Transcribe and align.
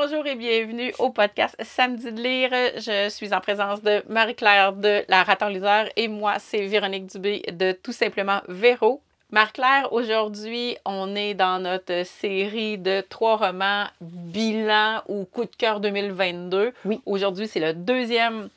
Bonjour 0.00 0.24
et 0.28 0.36
bienvenue 0.36 0.94
au 1.00 1.10
podcast 1.10 1.56
Samedi 1.60 2.12
de 2.12 2.22
lire. 2.22 2.50
Je 2.76 3.08
suis 3.08 3.34
en 3.34 3.40
présence 3.40 3.82
de 3.82 4.00
Marie-Claire 4.08 4.72
de 4.72 5.04
La 5.08 5.24
Raton 5.24 5.48
Liseur 5.48 5.86
et 5.96 6.06
moi, 6.06 6.34
c'est 6.38 6.64
Véronique 6.66 7.06
Dubé 7.06 7.42
de 7.50 7.72
Tout 7.72 7.90
simplement 7.90 8.40
Véro. 8.46 9.02
Marie-Claire, 9.32 9.92
aujourd'hui, 9.92 10.76
on 10.84 11.16
est 11.16 11.34
dans 11.34 11.58
notre 11.58 12.06
série 12.06 12.78
de 12.78 13.00
trois 13.08 13.38
romans 13.38 13.86
bilan 14.00 15.02
ou 15.08 15.24
coup 15.24 15.46
de 15.46 15.56
cœur 15.58 15.80
2022. 15.80 16.72
Oui. 16.84 17.00
Aujourd'hui, 17.04 17.48
c'est 17.48 17.58
le 17.58 17.72
deuxième 17.72 18.50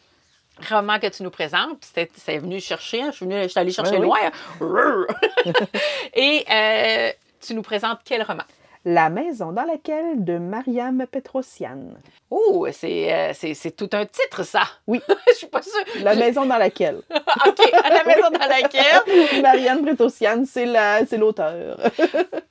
roman 0.70 1.00
que 1.00 1.08
tu 1.08 1.24
nous 1.24 1.32
présentes. 1.32 1.80
C'est 1.82 2.38
venu 2.38 2.60
chercher, 2.62 3.02
hein. 3.02 3.10
je 3.10 3.16
suis, 3.16 3.26
venue, 3.26 3.42
je 3.42 3.48
suis 3.48 3.60
allée 3.60 3.72
chercher 3.72 3.98
Oui, 3.98 4.12
oui. 4.60 4.68
loin. 4.70 5.08
et 6.14 6.46
euh, 6.52 7.12
tu 7.42 7.56
nous 7.56 7.64
présentes 7.64 8.02
quel 8.06 8.22
roman? 8.22 8.44
La 8.84 9.10
maison 9.12 9.52
dans 9.52 9.64
laquelle 9.66 10.24
de 10.24 10.40
Mariam 10.40 11.06
Petrosian. 11.06 11.80
Oh, 12.32 12.68
c'est 12.72 13.14
euh, 13.14 13.32
c'est- 13.36 13.54
c'est 13.54 13.72
tout 13.72 13.90
un 13.94 14.06
titre, 14.08 14.42
ça. 14.44 14.64
Oui. 14.88 15.00
Je 15.30 15.34
suis 15.36 15.48
pas 15.48 15.62
sûre. 15.62 15.84
La 16.02 16.16
maison 16.16 16.46
dans 16.48 16.58
laquelle. 16.58 16.96
OK, 17.46 17.72
la 17.72 18.04
maison 18.04 18.32
dans 18.32 18.48
laquelle. 18.48 19.42
Marianne 19.44 19.86
Petrosian, 19.86 20.44
c'est 20.46 20.66
la- 20.66 21.06
c'est 21.06 21.18
l'auteur. 21.18 21.78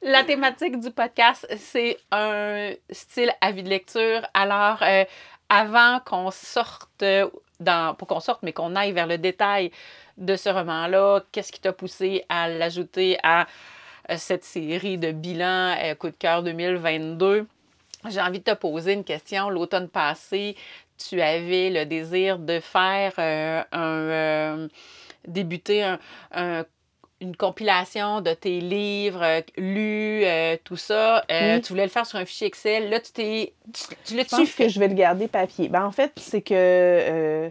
La 0.03 0.23
thématique 0.23 0.79
du 0.79 0.91
podcast, 0.93 1.49
c'est 1.59 1.97
un 2.13 2.71
style 2.91 3.33
avis 3.41 3.65
de 3.65 3.69
lecture. 3.69 4.23
Alors, 4.33 4.79
euh, 4.83 5.05
avant 5.49 5.99
qu'on 6.07 6.31
sorte, 6.31 7.05
dans, 7.59 7.95
pas 7.95 8.07
qu'on 8.07 8.21
sorte, 8.21 8.45
mais 8.45 8.53
qu'on 8.53 8.77
aille 8.77 8.93
vers 8.93 9.09
le 9.09 9.19
détail 9.19 9.73
de 10.17 10.37
ce 10.37 10.49
roman-là, 10.49 11.23
qu'est-ce 11.33 11.51
qui 11.51 11.61
t'a 11.61 11.73
poussé 11.73 12.25
à 12.29 12.49
l'ajouter 12.49 13.19
à 13.25 13.41
euh, 13.41 13.45
cette 14.17 14.45
série 14.45 14.99
de 14.99 15.13
bilans 15.13 15.75
euh, 15.83 15.95
coup 15.95 16.09
de 16.09 16.17
cœur 16.17 16.43
2022? 16.43 17.47
J'ai 18.09 18.21
envie 18.21 18.39
de 18.39 18.45
te 18.45 18.55
poser 18.55 18.95
une 18.95 19.05
question. 19.05 19.51
L'automne 19.51 19.89
passé, 19.89 20.57
tu 20.97 21.21
avais 21.21 21.71
le 21.71 21.85
désir 21.85 22.39
de 22.39 22.61
faire 22.61 23.13
euh, 23.19 23.63
un. 23.73 23.99
euh, 23.99 24.69
débuter 25.27 25.83
un- 25.83 25.99
un 26.33 26.65
une 27.23 27.37
compilation 27.37 28.23
de 28.23 28.33
tes 28.33 28.61
livres 28.63 29.23
euh, 29.23 29.43
lus, 29.59 30.25
euh, 30.25 30.57
tout 30.65 30.79
ça. 30.79 31.23
Euh, 31.31 31.57
Oui. 31.57 31.61
Tu 31.61 31.69
voulais 31.75 31.83
le 31.85 31.91
faire 31.91 32.07
sur 32.07 32.19
un 32.19 32.25
fichier 32.25 32.47
Excel. 32.47 32.89
Là, 32.89 32.99
tu 32.99 33.13
t'es. 33.13 33.53
Tu, 34.07 34.17
l'as-tu 34.17 34.47
fait? 34.47 34.65
que 34.65 34.71
je 34.71 34.81
vais 34.81 34.89
le 34.89 34.95
garder 34.95 35.29
papier. 35.29 35.69
Ben, 35.69 35.85
en 35.85 35.93
fait, 35.93 36.13
c'est 36.17 36.41
que. 36.41 37.51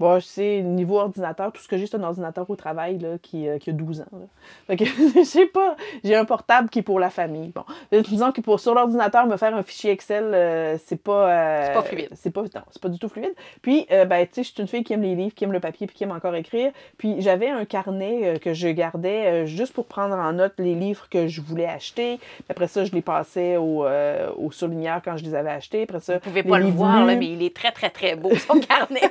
Bon, 0.00 0.18
je 0.18 0.24
sais, 0.24 0.62
niveau 0.62 0.98
ordinateur, 0.98 1.52
tout 1.52 1.62
ce 1.62 1.68
que 1.68 1.76
j'ai, 1.76 1.86
c'est 1.86 1.96
un 1.96 2.02
ordinateur 2.02 2.48
au 2.50 2.56
travail 2.56 2.98
là, 2.98 3.18
qui, 3.22 3.46
euh, 3.48 3.58
qui 3.58 3.70
a 3.70 3.72
12 3.72 4.00
ans. 4.00 4.04
Là. 4.12 4.18
Fait 4.66 4.76
que, 4.76 4.84
je 5.14 5.22
sais 5.24 5.46
pas, 5.46 5.76
j'ai 6.02 6.16
un 6.16 6.24
portable 6.24 6.68
qui 6.70 6.80
est 6.80 6.82
pour 6.82 6.98
la 6.98 7.10
famille. 7.10 7.52
Bon, 7.54 7.64
disons 7.92 8.32
que 8.32 8.40
pour, 8.40 8.58
sur 8.58 8.74
l'ordinateur, 8.74 9.26
me 9.26 9.36
faire 9.36 9.54
un 9.54 9.62
fichier 9.62 9.92
Excel, 9.92 10.24
euh, 10.34 10.76
c'est 10.84 11.00
pas. 11.00 11.30
euh, 11.30 11.64
C'est 11.66 11.72
pas 11.74 11.82
fluide. 11.82 12.08
C'est 12.14 12.30
pas, 12.30 12.42
non, 12.42 12.62
c'est 12.70 12.82
pas 12.82 12.88
du 12.88 12.98
tout 12.98 13.08
fluide. 13.08 13.34
Puis, 13.62 13.86
euh, 13.92 14.06
ben, 14.06 14.26
tu 14.26 14.32
sais, 14.34 14.42
je 14.42 14.52
suis 14.52 14.60
une 14.62 14.68
fille 14.68 14.82
qui 14.82 14.94
aime 14.94 15.02
les 15.02 15.14
livres, 15.14 15.34
qui 15.34 15.44
aime 15.44 15.52
le 15.52 15.60
papier, 15.60 15.86
puis 15.86 15.94
qui 15.94 16.04
aime 16.04 16.12
encore 16.12 16.34
écrire. 16.34 16.72
Puis, 16.96 17.20
j'avais 17.20 17.50
un 17.50 17.64
carnet 17.66 18.20
euh, 18.24 18.38
que 18.38 18.54
je 18.54 18.68
gardais 18.68 19.26
euh, 19.26 19.46
juste 19.46 19.74
pour 19.74 19.84
prendre 19.86 20.14
en 20.16 20.32
note 20.32 20.54
les 20.58 20.74
livres 20.74 21.08
que 21.10 21.28
je 21.28 21.40
voulais 21.42 21.66
acheter. 21.66 22.16
Puis 22.18 22.44
après 22.48 22.68
ça, 22.68 22.84
je 22.84 22.92
les 22.92 23.02
passais 23.02 23.56
au, 23.58 23.84
euh, 23.84 24.30
au 24.38 24.50
surligneur 24.50 25.02
quand 25.04 25.16
je 25.16 25.24
les 25.24 25.34
avais 25.34 25.50
achetés. 25.50 25.82
Après 25.82 26.00
ça, 26.00 26.14
Vous 26.14 26.20
pouvez 26.20 26.42
pas 26.42 26.58
le 26.58 26.68
voir, 26.68 27.04
là, 27.04 27.14
mais 27.16 27.26
il 27.26 27.42
est 27.42 27.54
très, 27.54 27.72
très, 27.72 27.90
très 27.90 28.16
beau, 28.16 28.30
son 28.36 28.58
carnet. 28.68 29.10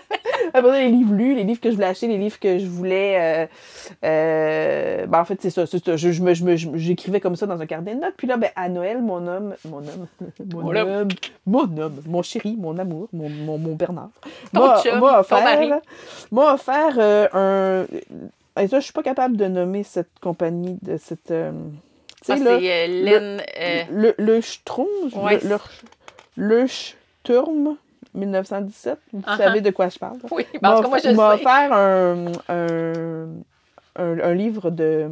Après 0.53 0.69
ça, 0.71 0.79
les 0.79 0.89
livres 0.89 1.13
lus, 1.13 1.35
les 1.35 1.43
livres 1.43 1.59
que 1.61 1.69
je 1.69 1.75
voulais 1.75 1.87
acheter, 1.87 2.07
les 2.07 2.17
livres 2.17 2.39
que 2.39 2.57
je 2.59 2.65
voulais. 2.67 3.15
euh, 3.19 3.47
euh, 4.03 5.05
ben, 5.05 5.19
en 5.21 5.25
fait, 5.25 5.41
c'est 5.41 5.49
ça. 5.49 5.65
c'est 5.65 5.83
ça. 5.83 5.95
Je, 5.97 6.11
je 6.11 6.33
je 6.33 6.69
J'écrivais 6.75 7.19
comme 7.19 7.35
ça 7.35 7.45
dans 7.45 7.59
un 7.59 7.65
carnet 7.65 7.95
de 7.95 8.01
notes. 8.01 8.13
Puis 8.17 8.27
là, 8.27 8.37
ben, 8.37 8.49
à 8.55 8.69
Noël, 8.69 9.01
mon 9.01 9.25
homme. 9.27 9.55
Mon 9.65 9.77
homme. 9.79 10.07
Mon, 10.53 10.61
Mon 10.61 10.75
homme. 10.75 10.89
homme. 10.89 11.07
Mon 11.45 11.77
homme. 11.77 12.01
Mon 12.07 12.21
chéri, 12.21 12.55
mon 12.57 12.77
amour, 12.77 13.07
mon, 13.13 13.29
mon, 13.29 13.57
mon 13.57 13.75
Bernard. 13.75 14.09
Ton 14.53 14.67
m'a- 14.67 14.81
chum, 14.81 14.99
m'a 14.99 15.23
ton 15.23 15.35
mari. 15.41 15.65
offert, 15.67 15.81
m'a 16.31 16.53
offert 16.53 16.95
euh, 16.97 17.27
un. 17.33 18.61
Et 18.61 18.67
ça, 18.67 18.79
je 18.79 18.83
suis 18.85 18.93
pas 18.93 19.03
capable 19.03 19.37
de 19.37 19.45
nommer 19.45 19.83
cette 19.83 20.09
compagnie, 20.21 20.77
de 20.81 20.97
cette. 20.97 21.31
euh, 21.31 21.51
tu 22.25 22.31
Ah, 22.33 22.37
c'est 22.37 22.43
là. 22.43 22.87
Lynn. 22.87 23.41
euh, 23.59 23.83
Le, 23.91 24.15
le 24.17 24.41
Ouais. 25.15 25.39
le, 25.43 25.49
le, 26.35 26.61
le 26.61 26.67
Sturm 26.67 27.77
1917. 28.13 28.97
Vous 29.13 29.21
savez 29.37 29.61
de 29.61 29.69
quoi 29.71 29.89
je 29.89 29.99
parle? 29.99 30.17
oui, 30.31 30.45
ben, 30.61 30.71
en 30.71 30.75
tout 30.77 30.83
cas, 30.83 30.89
moi, 30.89 30.97
je 30.99 31.09
m'a 31.09 31.37
sais. 31.37 31.41
offert 31.43 31.73
un, 31.73 32.25
un, 32.49 33.25
un, 33.95 34.19
un 34.19 34.33
livre 34.33 34.69
de 34.71 35.07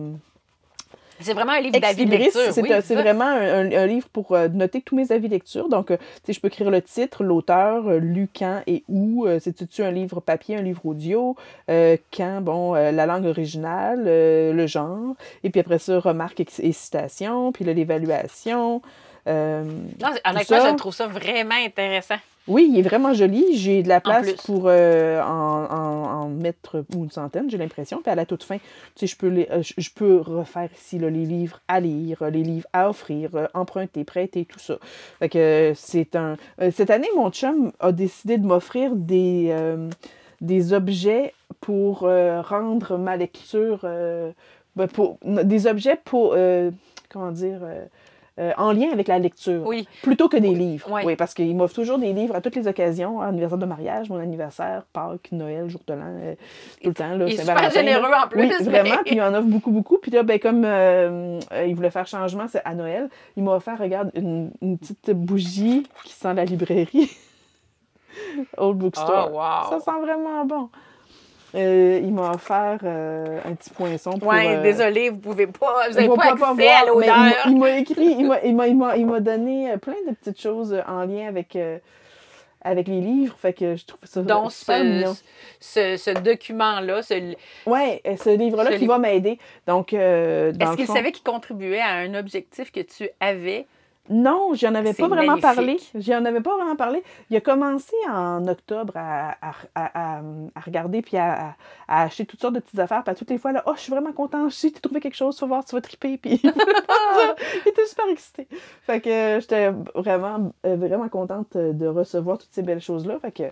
C'est 1.20 1.34
vraiment 1.34 1.54
un 1.54 1.60
livre 1.62 1.80
d'avis 1.80 2.06
lecture. 2.06 2.42
C'est 2.52 2.62
oui, 2.62 2.70
vraiment 2.96 3.26
un, 3.26 3.72
un 3.72 3.86
livre 3.88 4.08
pour 4.10 4.34
euh, 4.34 4.48
noter 4.50 4.82
tous 4.82 4.96
mes 4.96 5.12
avis 5.12 5.28
de 5.28 5.34
lecture. 5.34 5.68
Donc, 5.68 5.90
euh, 5.92 5.98
tu 5.98 6.04
sais, 6.26 6.34
je 6.34 6.40
peux 6.40 6.48
écrire 6.48 6.70
le 6.70 6.82
titre, 6.82 7.24
l'auteur, 7.24 7.88
euh, 7.88 7.98
lu 8.00 8.30
quand 8.38 8.62
et 8.68 8.84
où. 8.88 9.26
Euh, 9.26 9.40
C'est-tu 9.40 9.84
un 9.84 9.92
livre 9.92 10.20
papier, 10.20 10.58
un 10.58 10.62
livre 10.62 10.86
audio? 10.86 11.36
Euh, 11.70 11.98
quand, 12.16 12.42
bon, 12.42 12.74
la 12.74 13.06
langue 13.06 13.26
originale, 13.26 14.04
euh, 14.06 14.54
le 14.54 14.68
genre. 14.68 15.16
Et 15.44 15.50
puis 15.50 15.60
après 15.60 15.80
ça, 15.80 16.00
remarques 16.00 16.40
et, 16.40 16.48
et 16.60 16.72
citations. 16.72 17.52
Puis 17.52 17.66
là, 17.66 17.74
l'évaluation. 17.74 18.82
Euh, 19.28 19.64
Non, 20.02 20.10
honnêtement, 20.24 20.70
je 20.72 20.76
trouve 20.76 20.94
ça 20.94 21.08
vraiment 21.08 21.56
intéressant. 21.66 22.16
Oui, 22.48 22.68
il 22.72 22.80
est 22.80 22.82
vraiment 22.82 23.14
joli. 23.14 23.44
J'ai 23.58 23.84
de 23.84 23.90
la 23.90 24.00
place 24.02 24.26
pour 24.46 24.64
euh, 24.68 25.22
en, 25.22 25.66
en- 25.70 26.10
en 26.24 26.30
mettre 26.30 26.86
une 26.96 27.12
centaine, 27.12 27.50
j'ai 27.50 27.58
l'impression. 27.58 28.02
Puis 28.02 28.12
à 28.12 28.16
la 28.16 28.26
toute 28.26 28.44
fin, 28.44 28.58
tu 28.58 28.64
sais, 28.96 29.08
je 29.08 29.18
peux, 29.18 29.28
les, 29.28 29.48
euh, 29.52 29.62
je, 29.62 29.74
je 29.78 29.90
peux 29.94 30.18
refaire 30.22 30.70
ici 30.76 30.98
là, 31.00 31.10
les 31.10 31.26
livres 31.26 31.60
à 31.68 31.80
lire, 31.80 32.24
les 32.30 32.44
livres 32.44 32.68
à 32.74 32.90
offrir, 32.90 33.30
euh, 33.36 33.48
emprunter, 33.54 34.04
prêter, 34.04 34.46
tout 34.46 34.60
ça. 34.60 34.78
Fait 35.20 35.30
que 35.30 35.74
c'est 35.76 36.16
un. 36.16 36.38
cette 36.72 36.90
année, 36.90 37.10
mon 37.16 37.30
chum 37.32 37.72
a 37.80 37.92
décidé 37.92 38.38
de 38.38 38.46
m'offrir 38.46 38.96
des, 38.96 39.48
euh, 39.52 39.90
des 40.42 40.74
objets 40.74 41.34
pour 41.62 42.04
euh, 42.04 42.42
rendre 42.42 42.98
ma 42.98 43.18
lecture. 43.18 43.80
ben, 44.76 44.88
pour, 44.88 45.18
des 45.24 45.68
objets 45.68 46.00
pour. 46.06 46.36
comment 47.10 47.32
dire 47.32 47.60
euh, 48.40 48.52
en 48.58 48.72
lien 48.72 48.88
avec 48.92 49.08
la 49.08 49.20
lecture. 49.20 49.66
Oui. 49.66 49.88
Plutôt 50.04 50.30
que 50.30 50.38
des 50.38 50.54
livres. 50.54 50.88
Oui, 51.06 51.16
parce 51.16 51.34
qu'il 51.34 51.56
m'offre 51.56 51.74
toujours 51.76 51.98
des 51.98 52.14
livres 52.14 52.36
à 52.36 52.42
toutes 52.42 52.56
les 52.56 52.68
occasions, 52.68 53.20
anniversaire 53.22 53.58
de 53.58 53.66
mariage, 53.66 54.10
mon 54.10 54.20
anniversaire, 54.20 54.84
Pâques, 54.94 55.30
Noël, 55.32 55.70
jour 55.70 55.82
de 55.88 55.94
l'an, 55.94 56.06
euh, 56.22 56.36
tout 56.82 56.90
le 56.90 56.94
temps. 56.94 57.16
Là, 57.16 57.26
Il 57.28 57.34
est 57.34 57.38
Saint-Valentin, 57.38 57.70
super 57.70 57.84
là. 57.84 57.90
généreux 57.92 58.12
en 58.24 58.28
plus. 58.28 58.42
Oui, 58.42 58.52
mais- 58.60 58.66
vraiment. 58.66 58.98
Puis 59.06 59.16
il 59.16 59.22
en 59.22 59.34
offre 59.34 59.48
beaucoup, 59.48 59.72
beaucoup. 59.72 59.98
Puis 59.98 60.12
là, 60.12 60.24
ben, 60.24 60.40
comme 60.40 60.64
euh, 60.66 61.40
euh, 61.52 61.66
il 61.68 61.76
voulait 61.76 61.92
faire 61.92 62.08
changement 62.08 62.46
c'est 62.48 62.62
à 62.64 62.74
Noël, 62.76 63.10
il 63.36 63.44
m'a 63.44 63.54
offert, 63.54 63.78
regarde, 63.80 64.12
une, 64.16 64.52
une 64.62 64.78
petite 64.78 65.12
bougie 65.12 65.88
qui 66.04 66.14
sent 66.14 66.34
la 66.34 66.46
librairie. 66.46 67.10
Old 68.58 68.78
Bookstore. 68.78 69.30
Oh, 69.32 69.36
wow. 69.38 69.70
Ça 69.80 69.80
sent 69.92 70.00
vraiment 70.02 70.46
bon. 70.46 70.70
Euh, 71.56 72.02
il 72.04 72.14
m'a 72.14 72.32
offert 72.32 72.80
euh, 72.84 73.40
un 73.46 73.54
petit 73.56 73.70
poinçon 73.70 74.12
pour... 74.20 74.28
Ouais, 74.28 74.58
euh, 74.58 74.62
désolé, 74.64 75.10
vous 75.10 75.18
pouvez 75.18 75.48
pas, 75.48 75.88
vous 75.88 75.96
n'avez 75.96 76.08
pas 76.10 76.16
va 76.16 76.32
accès 76.32 76.68
à 76.68 76.84
voir, 76.84 76.98
mais 76.98 77.08
l'odeur. 77.08 77.44
il 77.48 77.58
m'a- 77.58 77.78
écrit, 77.78 78.16
il 78.44 78.56
m'a- 78.56 79.20
donné 79.22 79.72
euh, 79.72 79.78
plein 79.78 79.96
de 80.08 80.14
petites 80.14 80.42
choses 80.42 80.76
en 80.88 81.06
lien 81.06 81.26
avec, 81.28 81.58
avec 82.62 82.88
les 82.90 83.00
livres. 83.00 83.36
Fait 83.40 83.54
que 83.54 83.78
je 83.78 83.86
trouve 83.86 84.00
ça 84.04 84.22
Donc, 84.24 84.52
super 84.52 84.84
mignon. 84.84 85.16
ce, 85.62 85.96
ce, 85.96 86.12
document-là, 86.12 87.02
ce- 87.02 87.34
Ouais, 87.66 88.02
ce 88.06 88.30
livre-là 88.38 88.78
qui 88.78 88.86
va 88.86 88.98
m'aider. 89.00 89.40
Donc, 89.68 89.94
est-ce 89.94 90.76
qu'il 90.76 90.88
savait 90.88 91.14
qu'il 91.14 91.24
contribuait 91.24 91.80
à 91.80 91.94
un 91.94 92.14
objectif 92.14 92.74
que 92.74 92.82
tu 92.82 93.10
avais? 93.22 93.66
Non, 94.10 94.52
j'en 94.54 94.74
avais 94.76 94.94
pas 94.94 95.08
vraiment 95.08 95.38
parlé. 95.38 95.78
J'en 95.96 96.24
avais 96.26 96.42
pas 96.42 96.56
vraiment 96.56 96.76
parlé. 96.76 97.04
Il 97.30 97.36
a 97.38 97.42
commencé 97.42 97.94
en 98.10 98.48
octobre 98.48 98.94
à, 98.96 99.32
à, 99.42 99.54
à- 99.76 100.18
à- 100.18 100.22
à 100.56 100.60
regarder 100.62 101.02
puis 101.02 101.18
à, 101.18 101.56
acheter 101.88 102.26
toutes 102.26 102.42
sortes 102.42 102.54
de 102.56 102.60
petites 102.60 102.80
affaires. 102.80 103.04
Puis 103.04 103.12
à 103.12 103.16
toutes 103.16 103.30
les 103.30 103.38
fois, 103.38 103.52
là, 103.52 103.64
oh, 103.66 103.74
je 103.76 103.82
suis 103.82 103.92
vraiment 103.92 104.14
content. 104.14 104.50
Si 104.50 104.72
tu 104.72 104.80
trouvé 104.82 105.00
quelque 105.00 105.16
chose, 105.16 105.40
vas 105.42 105.48
voir, 105.48 105.66
tu 105.66 105.76
vas 105.76 105.82
triper. 105.82 106.18
Puis 106.18 106.42
il 106.44 107.70
était 107.70 107.86
super 107.86 108.06
excité. 108.10 108.48
Fait 108.84 109.02
que 109.02 109.10
euh, 109.10 109.40
j'étais 109.40 109.72
vraiment, 109.96 110.52
euh, 110.66 110.76
vraiment 110.76 111.10
contente 111.10 111.56
euh, 111.56 111.74
de 111.74 111.88
recevoir 111.88 112.38
toutes 112.38 112.52
ces 112.54 112.62
belles 112.64 112.82
choses-là. 112.82 113.20
Fait 113.22 113.32
que 113.32 113.44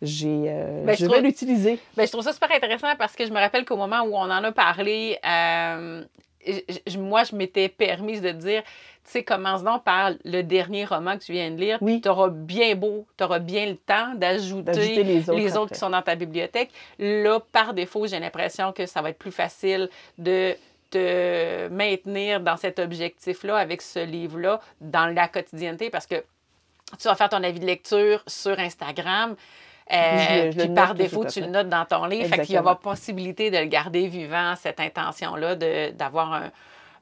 j'ai, 0.00 0.44
euh, 0.48 0.84
Ben, 0.84 0.94
je, 0.96 1.04
je 1.04 1.10
vais 1.10 1.20
l'utiliser. 1.20 1.78
Ben, 1.96 2.06
je 2.06 2.12
trouve 2.12 2.22
ça 2.24 2.32
super 2.32 2.50
intéressant 2.52 2.94
parce 2.98 3.16
que 3.16 3.26
je 3.26 3.32
me 3.32 3.38
rappelle 3.38 3.64
qu'au 3.64 3.76
moment 3.76 4.02
où 4.02 4.14
on 4.14 4.30
en 4.30 4.44
a 4.44 4.52
parlé, 4.52 5.18
euh, 5.26 6.04
je- 6.86 6.98
moi, 6.98 7.24
je 7.24 7.34
m'étais 7.36 7.68
permise 7.68 8.20
de 8.22 8.30
dire, 8.30 8.62
tu 8.62 9.12
sais, 9.12 9.22
commence 9.24 9.62
donc 9.62 9.84
par 9.84 10.12
le 10.24 10.42
dernier 10.42 10.84
roman 10.84 11.16
que 11.16 11.24
tu 11.24 11.32
viens 11.32 11.50
de 11.50 11.56
lire. 11.60 11.78
Oui. 11.80 12.00
Tu 12.00 12.08
auras 12.08 12.28
bien 12.28 12.74
beau, 12.74 13.06
tu 13.16 13.24
auras 13.24 13.38
bien 13.38 13.66
le 13.66 13.76
temps 13.76 14.14
d'ajouter 14.14 15.02
les 15.04 15.28
autres. 15.30 15.38
les 15.38 15.56
autres 15.56 15.72
qui 15.72 15.78
sont 15.78 15.90
dans 15.90 16.02
ta 16.02 16.14
bibliothèque. 16.14 16.70
Là, 16.98 17.40
par 17.52 17.74
défaut, 17.74 18.06
j'ai 18.06 18.18
l'impression 18.20 18.72
que 18.72 18.86
ça 18.86 19.00
va 19.02 19.10
être 19.10 19.18
plus 19.18 19.32
facile 19.32 19.88
de 20.18 20.54
te 20.90 21.68
maintenir 21.68 22.40
dans 22.40 22.56
cet 22.56 22.78
objectif-là 22.78 23.56
avec 23.56 23.82
ce 23.82 23.98
livre-là 24.04 24.60
dans 24.80 25.06
la 25.14 25.28
quotidienneté 25.28 25.90
parce 25.90 26.06
que 26.06 26.16
tu 26.98 27.06
vas 27.08 27.14
faire 27.14 27.28
ton 27.28 27.42
avis 27.42 27.60
de 27.60 27.66
lecture 27.66 28.22
sur 28.26 28.58
Instagram. 28.58 29.36
Euh, 29.92 30.50
Puis 30.56 30.68
par 30.68 30.94
défaut, 30.94 31.24
tu 31.24 31.40
le 31.40 31.46
notes 31.46 31.68
dans 31.68 31.84
ton 31.84 32.04
livre. 32.06 32.28
Fait 32.28 32.36
qu'il 32.44 32.54
y 32.54 32.56
a 32.56 32.60
Exactement. 32.60 32.76
possibilité 32.76 33.50
de 33.50 33.58
le 33.58 33.64
garder 33.66 34.06
vivant, 34.08 34.54
cette 34.56 34.80
intention-là, 34.80 35.54
de- 35.56 35.90
d'avoir 35.92 36.32
un, 36.34 36.50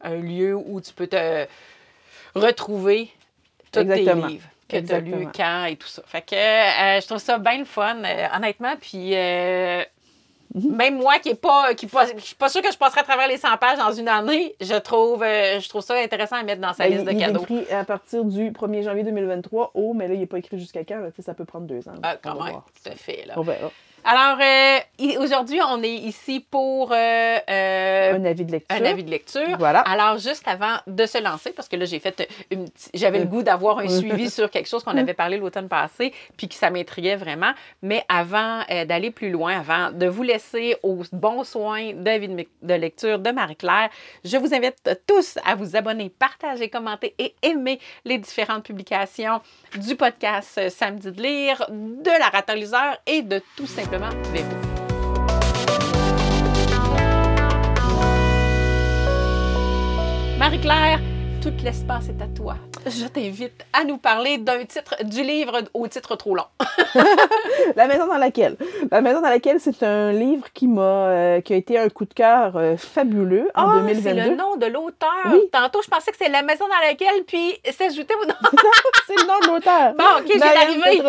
un 0.02 0.16
lieu 0.16 0.54
où 0.54 0.80
tu 0.80 0.92
peux 0.92 1.06
te 1.06 1.46
retrouver 2.34 3.10
tous 3.72 3.84
tes 3.84 4.04
livres. 4.28 4.48
que 4.68 4.76
tu 4.78 4.92
as 4.92 5.00
lu 5.00 5.28
quand 5.34 5.64
et 5.66 5.76
tout 5.76 5.86
ça. 5.88 6.02
Fait 6.06 6.22
que 6.22 6.34
euh, 6.34 7.00
je 7.00 7.06
trouve 7.06 7.18
ça 7.18 7.38
bien 7.38 7.58
le 7.58 7.64
fun, 7.64 7.96
euh, 8.04 8.26
honnêtement. 8.34 8.74
Puis. 8.80 9.12
Même 10.54 10.96
moi 10.98 11.19
qui 11.19 11.31
est 11.31 11.34
pas 11.34 11.75
qui 11.75 11.87
pas, 11.87 12.06
je 12.06 12.20
suis 12.22 12.34
pas 12.34 12.48
sûre 12.48 12.62
que 12.62 12.72
je 12.72 12.78
passerai 12.78 13.00
à 13.00 13.04
travers 13.04 13.28
les 13.28 13.37
100 13.37 13.56
pages 13.58 13.78
dans 13.78 13.93
une 13.93 14.08
année, 14.08 14.54
je 14.60 14.75
trouve 14.75 15.22
euh, 15.22 15.60
je 15.60 15.69
trouve 15.69 15.82
ça 15.82 15.94
intéressant 15.94 16.37
à 16.37 16.43
mettre 16.43 16.60
dans 16.60 16.72
sa 16.72 16.84
Ben, 16.84 16.93
liste 16.93 17.02
il, 17.02 17.06
de 17.06 17.12
il 17.12 17.16
est 17.22 17.26
cadeaux. 17.26 17.43
écrit 17.43 17.70
à 17.72 17.84
partir 17.84 18.25
du 18.25 18.50
1er 18.50 18.82
janvier 18.82 19.02
2023. 19.04 19.72
Oh, 19.75 19.93
mais 19.94 20.08
là, 20.08 20.14
il 20.14 20.20
n'est 20.20 20.26
pas 20.26 20.38
écrit 20.38 20.58
jusqu'à 20.58 20.84
quand? 20.84 20.98
là, 21.00 21.08
ça 21.19 21.34
peut 21.34 21.44
prendre 21.44 21.66
deux 21.66 21.88
ans. 21.88 21.93
là. 21.93 21.98
Ah, 22.02 22.16
quand 22.22 22.43
même, 22.43 22.54
tout 22.54 22.90
à 22.90 22.94
fait. 22.94 23.25
Là? 23.26 23.34
On 23.37 23.43
verra. 23.43 23.70
Alors, 24.08 24.38
euh, 24.40 25.18
aujourd'hui, 25.18 25.58
on 25.68 25.82
est 25.82 25.92
ici 25.92 26.38
pour 26.38 26.92
euh, 26.92 26.94
euh, 27.50 28.14
Un 28.14 28.24
avis 28.24 28.44
de 28.44 28.52
lecture. 28.52 28.76
un 28.76 28.84
avis 28.84 29.02
de 29.02 29.10
lecture. 29.10 29.58
Voilà. 29.58 29.80
Alors, 29.80 30.18
juste 30.18 30.46
avant 30.46 30.76
de 30.86 31.06
se 31.06 31.20
lancer, 31.20 31.50
parce 31.50 31.66
que 31.68 31.74
là, 31.74 31.86
j'ai 31.86 31.98
fait 31.98 32.28
J'avais 32.94 33.18
le 33.18 33.24
goût 33.24 33.42
d'avoir 33.42 33.80
un 33.80 33.88
suivi 33.88 34.30
sur 34.30 34.48
quelque 34.48 34.68
chose 34.68 34.84
qu'on 34.84 34.96
avait 34.96 35.12
parlé 35.12 35.38
l'automne 35.38 35.68
passé, 35.68 36.12
puis 36.36 36.46
que 36.48 36.54
ça 36.54 36.70
m'intriguait 36.70 37.16
vraiment. 37.16 37.50
Mais 37.82 38.04
avant 38.08 38.60
d'aller 38.86 39.10
plus 39.10 39.30
loin, 39.30 39.58
avant 39.58 39.90
de 39.90 40.06
vous 40.06 40.22
laisser 40.22 40.76
aux 40.84 41.02
bons 41.10 41.42
soins 41.42 41.92
d'avis 41.92 42.28
de, 42.28 42.74
lecture 42.74 43.18
de 43.18 43.30
Marie-Claire, 43.32 43.90
je 44.24 44.36
vous 44.36 44.54
invite 44.54 44.88
tous 45.08 45.36
à 45.44 45.56
vous 45.56 45.74
abonner, 45.74 46.10
partager, 46.10 46.68
commenter 46.68 47.12
et 47.18 47.34
aimer 47.42 47.80
les 48.04 48.18
différentes 48.18 48.62
publications 48.62 49.40
du 49.74 49.96
podcast 49.96 50.68
Samedi 50.68 51.10
de 51.10 51.20
lire, 51.20 51.66
de 51.70 52.18
la 52.20 52.28
Ratalyseur 52.28 52.98
et 53.06 53.22
de 53.22 53.42
tout 53.56 53.66
simplement 53.66 53.95
Marie-Claire, 60.38 61.00
tout 61.40 61.52
l'espace 61.64 62.08
est 62.08 62.20
à 62.22 62.28
toi. 62.28 62.56
Je 62.86 63.06
t'invite 63.06 63.64
à 63.72 63.82
nous 63.84 63.96
parler 63.98 64.38
d'un 64.38 64.64
titre 64.64 64.94
du 65.02 65.22
livre 65.22 65.60
au 65.74 65.88
titre 65.88 66.14
trop 66.16 66.36
long. 66.36 66.44
La 67.76 67.88
maison 67.88 68.06
dans 68.06 68.16
laquelle. 68.16 68.56
La 68.92 69.00
maison 69.00 69.20
dans 69.20 69.28
laquelle, 69.28 69.58
c'est 69.60 69.82
un 69.82 70.12
livre 70.12 70.46
qui 70.54 70.68
m'a, 70.68 70.80
euh, 70.82 71.40
qui 71.40 71.52
a 71.52 71.56
été 71.56 71.78
un 71.78 71.88
coup 71.88 72.04
de 72.04 72.14
cœur 72.14 72.56
euh, 72.56 72.76
fabuleux 72.76 73.48
en 73.56 73.68
Ah, 73.70 73.78
2022. 73.80 74.02
c'est 74.02 74.14
le 74.30 74.36
nom 74.36 74.56
de 74.56 74.66
l'auteur. 74.66 75.08
Oui. 75.32 75.40
Tantôt, 75.52 75.82
je 75.82 75.88
pensais 75.88 76.12
que 76.12 76.16
c'est 76.16 76.28
la 76.28 76.42
maison 76.42 76.64
dans 76.68 76.86
laquelle, 76.88 77.24
puis 77.26 77.58
s'ajoutait 77.76 78.14
au 78.22 78.24
nom. 78.24 78.34
C'est 79.06 79.14
le 79.14 79.26
nom 79.26 79.38
de 79.40 79.46
l'auteur. 79.46 79.94
Bon, 79.96 80.04
OK, 80.18 80.30
j'ai 80.32 80.38
d'arriver. 80.38 81.00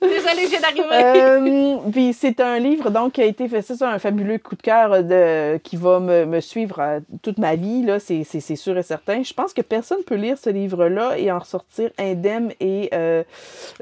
Désolée, 0.00 0.48
j'ai 0.48 0.60
d'arriver. 0.60 0.84
Euh, 0.92 1.76
puis 1.90 2.12
c'est 2.12 2.38
un 2.40 2.58
livre 2.58 2.90
donc 2.90 3.12
qui 3.14 3.22
a 3.22 3.24
été 3.24 3.48
fait 3.48 3.60
c'est 3.62 3.74
ça 3.74 3.90
un 3.90 3.98
fabuleux 3.98 4.38
coup 4.38 4.54
de 4.54 4.62
cœur 4.62 5.02
de 5.02 5.58
qui 5.58 5.76
va 5.76 5.98
me, 5.98 6.24
me 6.26 6.40
suivre 6.40 7.00
toute 7.22 7.38
ma 7.38 7.56
vie 7.56 7.82
là 7.82 7.98
c'est, 7.98 8.22
c'est, 8.24 8.40
c'est 8.40 8.56
sûr 8.56 8.76
et 8.78 8.82
certain 8.82 9.22
je 9.22 9.32
pense 9.32 9.52
que 9.52 9.62
personne 9.62 10.02
peut 10.06 10.14
lire 10.14 10.38
ce 10.38 10.50
livre 10.50 10.86
là 10.86 11.03
et 11.12 11.30
en 11.30 11.38
ressortir 11.38 11.90
indemne 11.98 12.52
et 12.60 12.90
euh, 12.94 13.22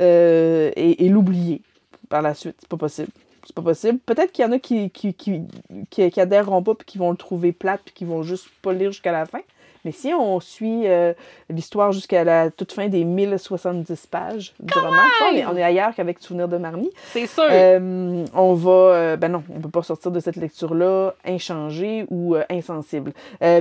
euh, 0.01 0.71
et, 0.77 1.05
et 1.05 1.09
l'oublier 1.09 1.63
par 2.09 2.23
la 2.23 2.35
suite. 2.35 2.57
C'est 2.61 2.69
pas 2.69 2.77
possible. 2.77 3.11
C'est 3.45 3.55
pas 3.55 3.63
possible. 3.63 3.99
Peut-être 3.99 4.33
qu'il 4.33 4.45
y 4.45 4.49
en 4.49 4.53
a 4.53 4.59
qui 4.59 4.91
qui, 4.91 5.15
qui, 5.15 5.43
qui, 5.91 6.11
pas 6.11 6.75
puis 6.75 6.87
qui 6.87 6.99
vont 6.99 7.11
le 7.11 7.17
trouver 7.17 7.53
plate 7.53 7.81
puis 7.85 7.95
qui 7.95 8.05
vont 8.05 8.23
juste 8.23 8.49
pas 8.63 8.73
lire 8.73 8.93
jusqu'à 8.93 9.13
la 9.13 9.27
fin 9.27 9.41
mais 9.85 9.93
si 9.93 10.13
on 10.15 10.39
suit 10.41 10.87
euh, 10.87 11.13
l'histoire 11.51 11.93
jusqu'à 11.93 12.25
la 12.25 12.51
toute 12.51 12.73
fin 12.73 12.89
des 12.89 13.05
1070 13.05 14.07
pages 14.07 14.55
du 14.61 14.79
roman, 14.79 15.03
on 15.31 15.37
est, 15.37 15.47
on 15.47 15.57
est 15.57 15.63
ailleurs 15.63 15.95
qu'avec 15.95 16.19
Souvenir 16.21 16.49
de 16.49 16.57
Marnie. 16.57 16.91
C'est 17.13 17.27
sûr. 17.27 17.45
Euh, 17.51 18.25
on 18.35 18.55
va, 18.55 18.71
euh, 18.71 19.17
ben 19.17 19.31
non, 19.31 19.43
on 19.55 19.61
peut 19.61 19.69
pas 19.71 19.83
sortir 19.83 20.11
de 20.11 20.21
cette 20.21 20.37
lecture-là 20.37 21.15
inchangé 21.25 22.07
ou 22.11 22.37
insensible. 22.51 23.13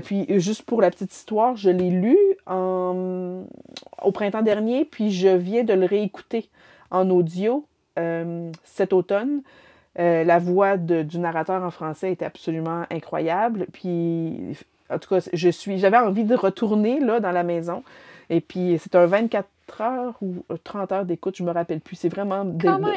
Puis 0.03 0.25
juste 0.39 0.63
pour 0.63 0.81
la 0.81 0.89
petite 0.91 1.13
histoire, 1.13 1.55
je 1.55 1.69
l'ai 1.69 1.89
lu 1.89 2.17
en- 2.47 3.43
au 4.03 4.11
printemps 4.11 4.41
dernier, 4.41 4.85
puis 4.85 5.11
je 5.11 5.29
viens 5.29 5.63
de 5.63 5.73
le 5.73 5.85
réécouter 5.85 6.49
en 6.91 7.09
audio 7.09 7.65
cet 8.63 8.93
automne. 8.93 9.41
Euh, 9.99 10.23
la 10.23 10.39
voix 10.39 10.77
de- 10.77 11.01
du 11.01 11.19
narrateur 11.19 11.61
en 11.63 11.69
français 11.69 12.13
était 12.13 12.23
absolument 12.23 12.83
incroyable. 12.89 13.67
Puis, 13.73 14.57
en 14.91 14.99
tout 14.99 15.09
cas, 15.15 15.27
je 15.31 15.49
suis, 15.49 15.77
j'avais 15.79 15.97
envie 15.97 16.23
de 16.23 16.35
retourner 16.35 16.99
là 16.99 17.19
dans 17.19 17.31
la 17.31 17.43
maison. 17.43 17.83
Et 18.29 18.39
puis, 18.39 18.77
c'est 18.81 18.95
un 18.95 19.05
24 19.07 19.45
heures 19.81 20.13
ou 20.21 20.35
30 20.63 20.91
heures 20.93 21.05
d'écoute, 21.05 21.35
je 21.37 21.43
me 21.43 21.51
rappelle 21.51 21.79
plus. 21.81 21.95
C'est 21.97 22.07
vraiment, 22.09 22.45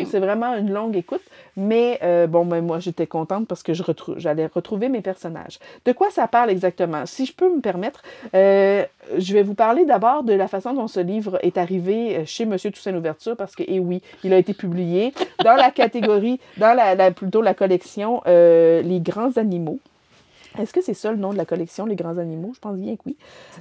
c'est 0.06 0.18
vraiment 0.20 0.54
une 0.56 0.72
longue 0.72 0.96
écoute. 0.96 1.22
Mais 1.56 1.98
euh, 2.04 2.26
bon, 2.28 2.44
ben, 2.44 2.60
moi, 2.64 2.78
j'étais 2.78 3.06
contente 3.08 3.46
parce 3.48 3.62
que 3.64 3.74
je 3.74 3.82
retrou- 3.82 4.14
j'allais 4.16 4.46
retrouver 4.46 4.88
mes 4.88 5.00
personnages. 5.00 5.58
De 5.84 5.92
quoi 5.92 6.10
ça 6.10 6.28
parle 6.28 6.50
exactement? 6.50 7.04
Si 7.06 7.26
je 7.26 7.34
peux 7.34 7.52
me 7.52 7.60
permettre, 7.60 8.02
euh, 8.34 8.84
je 9.18 9.34
vais 9.34 9.42
vous 9.42 9.54
parler 9.54 9.84
d'abord 9.84 10.22
de 10.22 10.34
la 10.34 10.46
façon 10.48 10.72
dont 10.72 10.88
ce 10.88 11.00
livre 11.00 11.38
est 11.42 11.58
arrivé 11.58 12.16
euh, 12.18 12.22
chez 12.26 12.44
Monsieur 12.44 12.70
Toussaint 12.70 12.92
Louverture 12.92 13.36
parce 13.36 13.54
que, 13.56 13.62
eh 13.66 13.78
oui, 13.80 14.02
il 14.22 14.32
a 14.32 14.38
été 14.38 14.54
publié 14.54 15.12
dans 15.44 15.54
la 15.56 15.70
catégorie, 15.72 16.38
dans 16.58 16.74
la, 16.74 16.94
la- 16.94 17.10
plutôt 17.10 17.42
la 17.42 17.54
collection 17.54 18.20
euh, 18.26 18.82
Les 18.82 19.00
grands 19.00 19.36
animaux. 19.36 19.78
Est-ce 20.58 20.72
que 20.72 20.80
c'est 20.80 20.94
ça 20.94 21.10
le 21.10 21.16
nom 21.16 21.32
de 21.32 21.36
la 21.36 21.44
collection, 21.44 21.86
Les 21.86 21.96
grands 21.96 22.18
animaux? 22.18 22.52
Je 22.54 22.60
pense 22.60 22.76
bien 22.76 22.94
que 22.96 23.02
oui. 23.06 23.16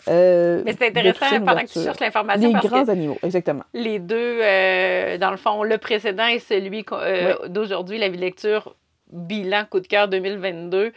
Euh, 0.08 0.62
Mais 0.66 0.76
c'est 0.78 0.88
intéressant 0.90 1.40
pendant 1.44 1.62
que 1.62 1.72
tu 1.72 1.80
cherches 1.80 2.00
l'information 2.00 2.48
Les 2.48 2.54
parce 2.54 2.68
grands 2.68 2.86
que 2.86 2.92
animaux, 2.92 3.18
exactement. 3.24 3.64
les 3.74 4.00
deux, 4.00 4.40
euh, 4.42 5.18
dans 5.18 5.32
le 5.32 5.38
fond, 5.38 5.64
le 5.64 5.78
précédent 5.78 6.28
et 6.28 6.40
celui 6.40 6.86
euh, 6.92 7.48
d'aujourd'hui, 7.48 7.98
la 7.98 8.10
lecture 8.10 8.76
bilan 9.12 9.66
coup 9.70 9.80
de 9.80 9.88
cœur 9.88 10.08
2022, 10.08 10.92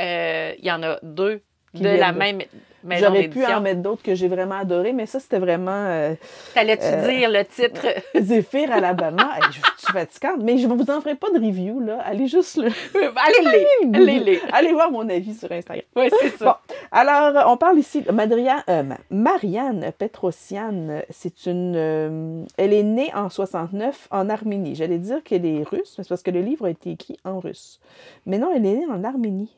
euh, 0.00 0.52
il 0.58 0.64
y 0.64 0.70
en 0.70 0.82
a 0.82 0.98
deux 1.02 1.42
Qui 1.74 1.82
de 1.82 1.88
la 1.88 2.12
même 2.12 2.40
J'aurais 2.88 3.28
pu 3.28 3.44
en 3.44 3.60
mettre 3.60 3.80
d'autres 3.82 4.02
que 4.02 4.14
j'ai 4.14 4.28
vraiment 4.28 4.56
adoré, 4.56 4.92
mais 4.92 5.06
ça, 5.06 5.20
c'était 5.20 5.38
vraiment 5.38 5.70
euh, 5.72 6.14
T'allais-tu 6.54 6.84
euh, 6.84 7.08
dire 7.08 7.30
le 7.30 7.44
titre? 7.44 7.86
Zéphyr 8.20 8.72
Alabama. 8.72 9.22
Hey, 9.36 9.42
je 9.52 9.60
je 9.76 9.84
suis 9.86 9.92
fatigante, 9.92 10.40
mais 10.42 10.58
je 10.58 10.66
ne 10.66 10.74
vous 10.74 10.90
en 10.90 11.00
ferai 11.00 11.14
pas 11.14 11.28
de 11.34 11.38
review, 11.44 11.80
là. 11.80 11.98
Allez 12.04 12.26
juste 12.26 12.56
le... 12.58 12.66
Allez-les! 12.94 13.66
Allez-les! 13.98 14.40
Allez 14.52 14.72
voir 14.72 14.90
mon 14.90 15.08
avis 15.08 15.34
sur 15.34 15.50
Instagram. 15.52 15.84
Oui, 15.96 16.08
c'est 16.20 16.36
ça. 16.38 16.44
Bon. 16.68 16.74
Alors, 16.92 17.50
on 17.50 17.56
parle 17.56 17.78
ici 17.78 18.02
de 18.02 18.10
Madria- 18.12 18.62
euh, 18.68 18.82
Ma- 18.82 18.98
Marianne 19.10 19.92
Petrosian. 19.98 21.02
C'est 21.10 21.46
une. 21.46 21.74
euh, 21.76 22.44
elle 22.56 22.72
est 22.72 22.82
née 22.82 23.10
en 23.14 23.28
69 23.28 24.08
en 24.10 24.28
Arménie. 24.28 24.74
J'allais 24.74 24.98
dire 24.98 25.22
qu'elle 25.22 25.46
est 25.46 25.62
russe, 25.62 25.94
mais 25.98 26.04
c'est 26.04 26.08
parce 26.08 26.22
que 26.22 26.30
le 26.30 26.40
livre 26.40 26.66
a 26.66 26.70
été 26.70 26.90
écrit 26.90 27.18
en 27.24 27.40
russe. 27.40 27.80
Mais 28.26 28.38
non, 28.38 28.50
elle 28.54 28.66
est 28.66 28.74
née 28.74 28.86
en 28.90 29.02
Arménie. 29.04 29.50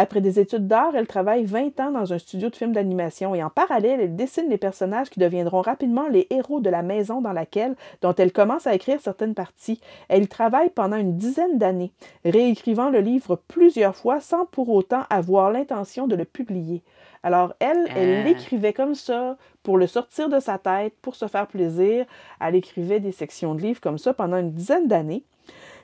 Après 0.00 0.20
des 0.20 0.38
études 0.38 0.68
d'art, 0.68 0.94
elle 0.94 1.08
travaille 1.08 1.44
20 1.44 1.80
ans 1.80 1.90
dans 1.90 2.12
un 2.12 2.18
studio 2.18 2.50
de 2.50 2.54
films 2.54 2.72
d'animation 2.72 3.34
et 3.34 3.42
en 3.42 3.50
parallèle, 3.50 3.98
elle 4.00 4.14
dessine 4.14 4.48
les 4.48 4.56
personnages 4.56 5.10
qui 5.10 5.18
deviendront 5.18 5.60
rapidement 5.60 6.06
les 6.06 6.28
héros 6.30 6.60
de 6.60 6.70
la 6.70 6.82
maison 6.82 7.20
dans 7.20 7.32
laquelle, 7.32 7.74
dont 8.00 8.14
elle 8.14 8.30
commence 8.30 8.68
à 8.68 8.74
écrire 8.74 9.00
certaines 9.00 9.34
parties. 9.34 9.80
Elle 10.08 10.28
travaille 10.28 10.70
pendant 10.70 10.98
une 10.98 11.16
dizaine 11.16 11.58
d'années, 11.58 11.90
réécrivant 12.24 12.90
le 12.90 13.00
livre 13.00 13.40
plusieurs 13.48 13.96
fois 13.96 14.20
sans 14.20 14.46
pour 14.46 14.68
autant 14.68 15.02
avoir 15.10 15.50
l'intention 15.50 16.06
de 16.06 16.14
le 16.14 16.24
publier. 16.24 16.84
Alors, 17.24 17.54
elle, 17.58 17.88
elle 17.96 18.20
Ah. 18.20 18.22
l'écrivait 18.22 18.72
comme 18.72 18.94
ça 18.94 19.36
pour 19.64 19.78
le 19.78 19.88
sortir 19.88 20.28
de 20.28 20.38
sa 20.38 20.58
tête, 20.58 20.94
pour 21.02 21.16
se 21.16 21.26
faire 21.26 21.48
plaisir. 21.48 22.06
Elle 22.40 22.54
écrivait 22.54 23.00
des 23.00 23.10
sections 23.10 23.56
de 23.56 23.62
livres 23.62 23.80
comme 23.80 23.98
ça 23.98 24.14
pendant 24.14 24.36
une 24.36 24.52
dizaine 24.52 24.86
d'années. 24.86 25.24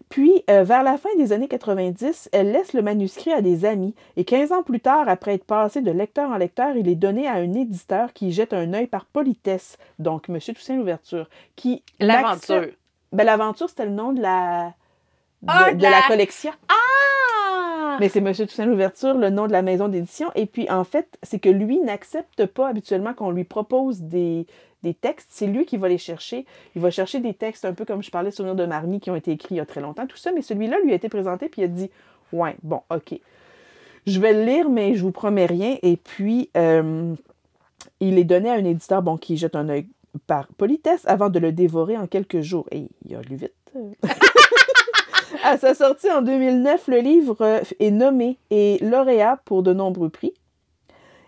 Puis, 0.08 0.44
euh, 0.50 0.62
vers 0.62 0.82
la 0.82 0.96
fin 0.96 1.08
des 1.16 1.32
années 1.32 1.48
90, 1.48 2.28
elle 2.32 2.52
laisse 2.52 2.72
le 2.72 2.82
manuscrit 2.82 3.32
à 3.32 3.40
des 3.42 3.64
amis 3.64 3.94
et 4.16 4.24
15 4.24 4.52
ans 4.52 4.62
plus 4.62 4.80
tard, 4.80 5.08
après 5.08 5.34
être 5.34 5.44
passé 5.44 5.80
de 5.80 5.90
lecteur 5.90 6.30
en 6.30 6.36
lecteur, 6.36 6.76
il 6.76 6.88
est 6.88 6.94
donné 6.94 7.26
à 7.26 7.34
un 7.34 7.52
éditeur 7.54 8.12
qui 8.12 8.28
y 8.28 8.32
jette 8.32 8.52
un 8.52 8.72
œil 8.74 8.86
par 8.86 9.06
politesse, 9.06 9.76
donc 9.98 10.28
M. 10.28 10.38
Toussaint 10.40 10.76
Louverture, 10.76 11.28
qui... 11.56 11.82
L'aventure. 12.00 12.66
Ben, 13.12 13.24
l'aventure, 13.24 13.68
c'était 13.68 13.86
le 13.86 13.92
nom 13.92 14.12
de 14.12 14.20
la... 14.20 14.72
de, 15.42 15.48
Ah, 15.48 15.72
de 15.72 15.78
de 15.78 15.82
la 15.82 15.90
la- 15.90 16.02
collection. 16.06 16.52
Ah! 16.68 17.96
Mais 18.00 18.08
c'est 18.08 18.18
M. 18.18 18.32
Toussaint 18.34 18.66
Louverture, 18.66 19.14
le 19.14 19.30
nom 19.30 19.46
de 19.46 19.52
la 19.52 19.62
maison 19.62 19.88
d'édition. 19.88 20.30
Et 20.34 20.46
puis, 20.46 20.68
en 20.70 20.84
fait, 20.84 21.16
c'est 21.22 21.38
que 21.38 21.48
lui 21.48 21.78
n'accepte 21.80 22.46
pas 22.46 22.68
habituellement 22.68 23.14
qu'on 23.14 23.30
lui 23.30 23.44
propose 23.44 24.02
des, 24.02 24.46
des 24.84 24.94
textes. 24.94 25.30
C'est 25.32 25.48
lui 25.48 25.64
qui 25.66 25.76
va 25.76 25.88
les 25.88 25.98
chercher. 25.98 26.46
Il 26.76 26.82
va 26.82 26.90
chercher 26.90 27.18
des 27.18 27.34
textes 27.34 27.64
un 27.64 27.72
peu 27.72 27.84
comme 27.84 28.02
je 28.02 28.10
parlais 28.10 28.30
de 28.30 28.34
Souvenir 28.34 28.54
de 28.54 28.66
Marnie 28.66 29.00
qui 29.00 29.10
ont 29.10 29.16
été 29.16 29.32
écrits 29.32 29.56
il 29.56 29.58
y 29.58 29.60
a 29.60 29.66
très 29.66 29.80
longtemps, 29.80 30.06
tout 30.06 30.16
ça. 30.16 30.30
Mais 30.30 30.42
celui-là 30.42 30.76
lui 30.84 30.92
a 30.92 30.94
été 30.94 31.08
présenté, 31.08 31.48
puis 31.48 31.62
il 31.62 31.64
a 31.64 31.68
dit 31.68 31.90
Ouais, 32.32 32.56
bon, 32.62 32.82
OK. 32.90 33.18
Je 34.06 34.20
vais 34.20 34.32
le 34.34 34.44
lire, 34.44 34.68
mais 34.68 34.94
je 34.94 35.02
vous 35.02 35.12
promets 35.12 35.46
rien. 35.46 35.78
Et 35.82 35.96
puis, 35.96 36.50
euh, 36.56 37.14
il 38.00 38.18
est 38.18 38.24
donné 38.24 38.50
à 38.50 38.54
un 38.54 38.64
éditeur 38.64 39.02
bon, 39.02 39.16
qui 39.16 39.36
jette 39.36 39.56
un 39.56 39.68
œil 39.68 39.86
par 40.26 40.46
politesse 40.48 41.02
avant 41.06 41.30
de 41.30 41.38
le 41.38 41.52
dévorer 41.52 41.96
en 41.96 42.06
quelques 42.06 42.40
jours. 42.40 42.66
Et 42.70 42.88
il 43.04 43.16
a 43.16 43.22
lu 43.22 43.36
vite. 43.36 43.54
À 45.42 45.58
sa 45.58 45.74
sortie 45.74 46.10
en 46.10 46.22
2009, 46.22 46.88
le 46.88 46.98
livre 46.98 47.62
est 47.80 47.90
nommé 47.90 48.38
et 48.50 48.78
lauréat 48.80 49.40
pour 49.44 49.62
de 49.62 49.72
nombreux 49.72 50.08
prix 50.08 50.32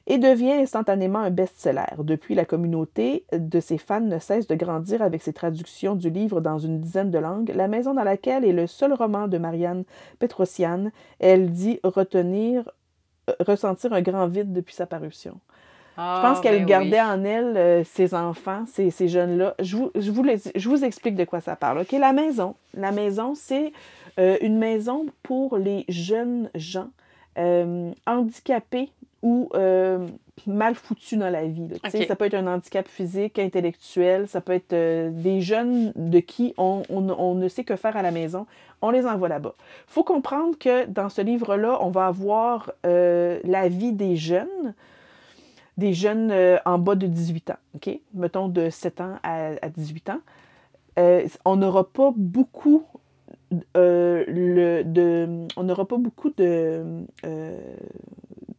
et 0.07 0.19
devient 0.19 0.53
instantanément 0.53 1.19
un 1.19 1.31
best-seller. 1.31 1.97
Depuis, 1.99 2.35
la 2.35 2.45
communauté 2.45 3.25
de 3.33 3.59
ses 3.61 3.79
fans 3.79 4.01
ne 4.01 4.19
cesse 4.19 4.47
de 4.47 4.55
grandir 4.55 5.03
avec 5.03 5.23
ses 5.23 5.33
traductions 5.33 5.95
du 5.97 6.11
livre 6.11 6.41
dans 6.41 6.59
une 6.59 6.81
dizaine 6.81 7.11
de 7.11 7.19
langues. 7.19 7.53
La 7.55 7.67
maison 7.69 7.93
dans 7.95 8.05
laquelle 8.05 8.45
est 8.45 8.53
le 8.53 8.67
seul 8.67 8.93
roman 8.93 9.27
de 9.29 9.39
Marianne 9.39 9.85
Petrosian. 10.21 10.91
Elle 11.19 11.51
dit 11.51 11.81
retenir, 11.83 12.71
euh, 13.31 13.33
ressentir 13.47 13.93
un 13.93 14.03
grand 14.03 14.27
vide 14.29 14.53
depuis 14.53 14.75
sa 14.75 14.87
parution. 14.87 15.39
je 15.99 16.03
pense 16.03 16.39
Ah, 16.39 16.41
qu'elle 16.43 16.59
ben 16.61 16.67
gardait 16.67 17.01
oui. 17.01 17.09
en 17.09 17.25
elle 17.25 17.57
euh, 17.57 17.83
ses 17.85 18.15
enfants, 18.15 18.65
ces, 18.69 18.91
ces 18.91 19.09
jeunes-là. 19.09 19.55
Je 19.61 19.77
vous, 19.77 19.91
je, 19.97 20.11
vous 20.13 20.23
les- 20.23 20.39
je 20.55 20.69
vous 20.69 20.85
explique 20.85 21.17
de 21.17 21.25
quoi 21.25 21.41
ça 21.41 21.57
parle. 21.57 21.81
OK, 21.81 21.93
la 21.93 22.13
maison. 22.13 22.55
La 22.75 22.93
maison, 22.93 23.35
c'est 23.35 23.73
euh, 24.21 24.37
une 24.41 24.59
maison 24.59 25.07
pour 25.25 25.57
les 25.59 25.85
jeunes 25.89 26.49
gens 26.55 26.91
euh, 27.39 27.91
handicapés 28.07 28.91
ou 29.27 29.49
euh, 29.55 30.07
mal 30.47 30.77
foutus 30.77 31.19
dans 31.19 31.29
la 31.31 31.47
vie. 31.47 31.67
là. 31.67 31.77
Ça 32.07 32.15
peut 32.15 32.27
être 32.27 32.35
un 32.35 32.47
handicap 32.47 32.87
physique, 32.87 33.39
intellectuel, 33.41 34.29
ça 34.29 34.41
peut 34.41 34.53
être 34.53 34.73
euh, 34.73 35.11
des 35.11 35.41
jeunes 35.41 35.93
de 35.97 36.21
qui 36.21 36.55
on, 36.59 36.83
on- 36.91 37.11
on 37.11 37.35
ne 37.35 37.49
sait 37.49 37.65
que 37.65 37.75
faire 37.75 37.97
à 37.97 38.03
la 38.03 38.13
maison. 38.13 38.47
On 38.83 38.91
les 38.91 39.05
envoie 39.05 39.29
là-bas. 39.29 39.55
Il 39.59 39.93
faut 39.93 40.05
comprendre 40.05 40.57
que 40.59 40.85
dans 40.87 41.09
ce 41.09 41.23
livre-là, 41.23 41.79
on 41.81 41.91
va 41.91 42.07
avoir 42.07 42.71
euh, 42.85 43.41
la 43.43 43.69
vie 43.69 43.93
des 43.93 44.15
jeunes, 44.17 44.75
des 45.77 45.93
jeunes 45.93 46.33
en 46.65 46.79
bas 46.79 46.95
de 46.95 47.07
18 47.09 47.51
ans, 47.51 47.57
OK? 47.75 47.99
Mettons 48.15 48.49
de 48.49 48.71
7 48.71 49.01
ans 49.01 49.15
à, 49.25 49.51
à 49.61 49.69
18 49.69 50.11
ans. 50.11 50.21
On 51.45 51.57
n'aura 51.57 51.85
pas 51.89 52.13
beaucoup 52.17 52.85
euh, 53.77 54.25
le, 54.29 54.83
de, 54.85 55.47
on 55.57 55.63
n'aura 55.65 55.85
pas 55.87 55.99
beaucoup 55.99 56.31
de 56.31 56.83
euh, 57.25 57.59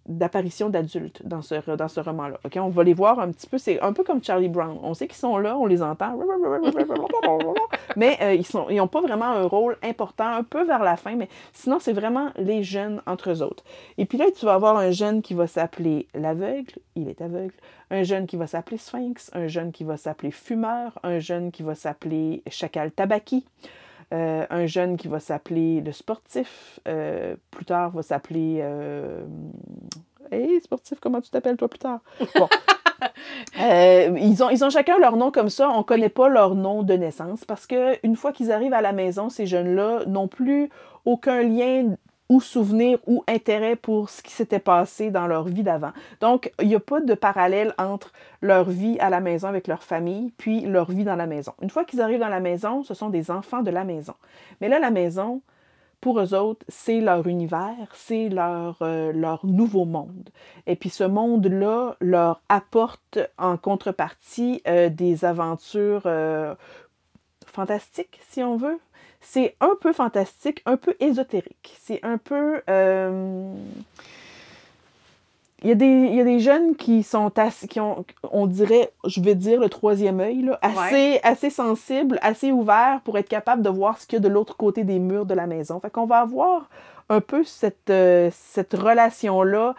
d'apparitions 0.08 0.70
d'adultes 0.70 1.22
dans 1.26 1.42
ce, 1.42 1.56
dans 1.76 1.88
ce 1.88 2.00
roman-là. 2.00 2.40
On 2.56 2.70
va 2.70 2.84
les 2.84 2.94
voir 2.94 3.20
un 3.20 3.32
petit 3.32 3.48
peu, 3.48 3.58
c'est 3.58 3.80
un 3.82 3.94
peu 3.94 4.04
comme 4.04 4.24
Charlie 4.24 4.50
Brown. 4.50 4.78
On 4.82 4.94
sait 4.94 5.08
qu'ils 5.08 5.18
sont 5.18 5.38
là, 5.38 5.58
on 5.58 5.66
les 5.66 5.82
entend, 5.82 6.18
mais 7.96 8.18
euh, 8.22 8.38
ils 8.70 8.76
n'ont 8.76 8.88
pas 8.88 9.02
vraiment 9.02 9.26
un 9.26 9.44
rôle 9.44 9.78
important, 9.84 10.28
un 10.28 10.44
peu 10.44 10.64
vers 10.64 10.84
la 10.84 10.96
fin, 10.96 11.16
mais 11.16 11.28
sinon, 11.54 11.80
c'est 11.80 11.94
vraiment 11.94 12.30
les 12.38 12.64
jeunes 12.64 13.02
entre 13.06 13.32
eux 13.32 13.42
autres. 13.42 13.64
Et 13.98 14.06
puis 14.06 14.18
là, 14.18 14.26
tu 14.36 14.46
vas 14.46 14.54
avoir 14.54 14.78
un 14.78 14.92
jeune 14.92 15.22
qui 15.22 15.34
va 15.34 15.48
s'appeler 15.48 16.08
l'aveugle, 16.14 16.74
il 16.96 17.10
est 17.10 17.22
aveugle, 17.22 17.54
un 17.92 18.04
jeune 18.04 18.28
qui 18.28 18.38
va 18.38 18.48
s'appeler 18.48 18.78
Sphinx, 18.78 19.32
un 19.34 19.48
jeune 19.48 19.72
qui 19.72 19.84
va 19.84 19.98
s'appeler 19.98 20.32
Fumeur, 20.32 20.98
un 21.04 21.20
jeune 21.20 21.52
qui 21.52 21.64
va 21.64 21.76
s'appeler 21.76 22.44
Chacal 22.50 22.92
Tabaki, 22.92 23.46
euh, 24.14 24.46
un 24.50 24.66
jeune 24.66 24.98
qui 24.98 25.08
va 25.08 25.20
s'appeler 25.20 25.82
le 25.82 25.92
sportif, 25.92 26.80
euh, 26.88 27.36
plus 27.52 27.66
tard 27.66 27.92
va 27.92 28.04
s'appeler... 28.04 28.60
Euh... 28.62 29.26
Hey, 30.32 30.60
sportif, 30.62 31.00
comment 31.00 31.22
tu 31.22 31.30
t'appelles 31.30 31.58
toi 31.58 31.68
plus 31.68 31.80
tard? 31.80 32.00
Bon. 32.36 32.48
Euh, 33.62 34.18
ils, 34.20 34.44
ont, 34.44 34.50
ils 34.50 34.66
ont 34.66 34.72
chacun 34.72 34.98
leur 34.98 35.18
nom 35.18 35.30
comme 35.30 35.50
ça. 35.50 35.70
On 35.70 35.80
ne 35.80 35.84
connaît 35.84 36.10
pas 36.10 36.30
leur 36.30 36.56
nom 36.56 36.82
de 36.82 36.94
naissance 36.94 37.46
parce 37.46 37.68
que 37.68 37.96
une 38.04 38.16
fois 38.16 38.32
qu'ils 38.32 38.52
arrivent 38.52 38.74
à 38.74 38.82
la 38.82 38.92
maison, 38.92 39.30
ces 39.30 39.46
jeunes-là 39.46 40.06
n'ont 40.08 40.28
plus 40.28 40.70
aucun 41.06 41.44
lien 41.44 41.96
ou 42.30 42.42
souvenir 42.42 43.00
ou 43.08 43.24
intérêt 43.28 43.76
pour 43.76 44.10
ce 44.10 44.22
qui 44.22 44.32
s'était 44.32 44.60
passé 44.60 45.12
dans 45.12 45.28
leur 45.28 45.46
vie 45.46 45.64
d'avant. 45.64 45.92
Donc, 46.20 46.52
il 46.62 46.68
n'y 46.68 46.76
a 46.76 46.80
pas 46.80 47.00
de 47.00 47.14
parallèle 47.14 47.74
entre 47.78 48.12
leur 48.42 48.70
vie 48.70 49.00
à 49.00 49.10
la 49.10 49.22
maison 49.22 49.48
avec 49.48 49.68
leur 49.68 49.84
famille, 49.84 50.32
puis 50.38 50.62
leur 50.62 50.92
vie 50.92 51.06
dans 51.06 51.16
la 51.16 51.28
maison. 51.28 51.54
Une 51.62 51.70
fois 51.70 51.86
qu'ils 51.86 52.02
arrivent 52.02 52.20
dans 52.20 52.28
la 52.28 52.40
maison, 52.40 52.84
ce 52.84 52.94
sont 52.94 53.10
des 53.10 53.32
enfants 53.32 53.62
de 53.62 53.72
la 53.72 53.84
maison. 53.84 54.16
Mais 54.60 54.68
là, 54.68 54.80
la 54.80 54.92
maison, 54.92 55.42
pour 56.02 56.20
eux 56.20 56.34
autres, 56.36 56.66
c'est 56.68 57.00
leur 57.00 57.28
univers, 57.28 57.90
c'est 57.94 58.30
leur, 58.30 58.78
euh, 58.82 59.12
leur 59.14 59.46
nouveau 59.46 59.86
monde. 59.86 60.30
Et 60.68 60.76
puis 60.76 60.90
ce 60.90 61.04
monde-là 61.04 61.96
leur 62.02 62.42
apporte 62.50 63.20
en 63.38 63.58
contrepartie 63.58 64.62
euh, 64.68 64.90
des 64.90 65.26
aventures 65.26 66.04
euh, 66.06 66.54
fantastiques, 67.46 68.20
si 68.30 68.44
on 68.44 68.58
veut. 68.58 68.80
C'est 69.22 69.56
un 69.60 69.76
peu 69.80 69.94
fantastique, 69.94 70.62
un 70.66 70.78
peu 70.78 70.96
ésotérique. 71.00 71.78
C'est 71.82 72.00
un 72.04 72.18
peu... 72.18 72.62
euh, 72.70 73.54
il 75.64 75.70
y, 75.70 75.72
a 75.72 75.76
des, 75.76 75.86
il 75.86 76.16
y 76.16 76.22
a 76.22 76.24
des 76.24 76.40
jeunes 76.40 76.76
qui 76.76 77.02
sont 77.02 77.32
assez, 77.40 77.68
qui 77.68 77.80
ont, 77.80 78.06
on 78.32 78.46
dirait, 78.46 78.92
je 79.06 79.20
vais 79.22 79.34
dire 79.34 79.60
le 79.60 79.70
troisième 79.70 80.20
œil, 80.20 80.44
là, 80.44 80.60
assez, 80.62 81.20
assez 81.24 81.50
sensibles, 81.50 82.20
assez 82.22 82.52
ouverts 82.52 83.02
pour 83.04 83.18
être 83.18 83.28
capable 83.28 83.64
de 83.64 83.70
voir 83.70 83.98
ce 83.98 84.06
qu'il 84.06 84.18
y 84.18 84.22
a 84.22 84.24
de 84.24 84.28
l'autre 84.28 84.56
côté 84.56 84.84
des 84.84 85.00
murs 85.00 85.26
de 85.26 85.34
la 85.34 85.48
maison. 85.48 85.80
Fait 85.80 85.90
qu'on 85.90 86.06
va 86.06 86.20
avoir 86.20 86.70
un 87.10 87.22
peu 87.22 87.44
cette, 87.44 87.90
euh, 87.90 88.30
cette 88.34 88.74
relation-là 88.74 89.74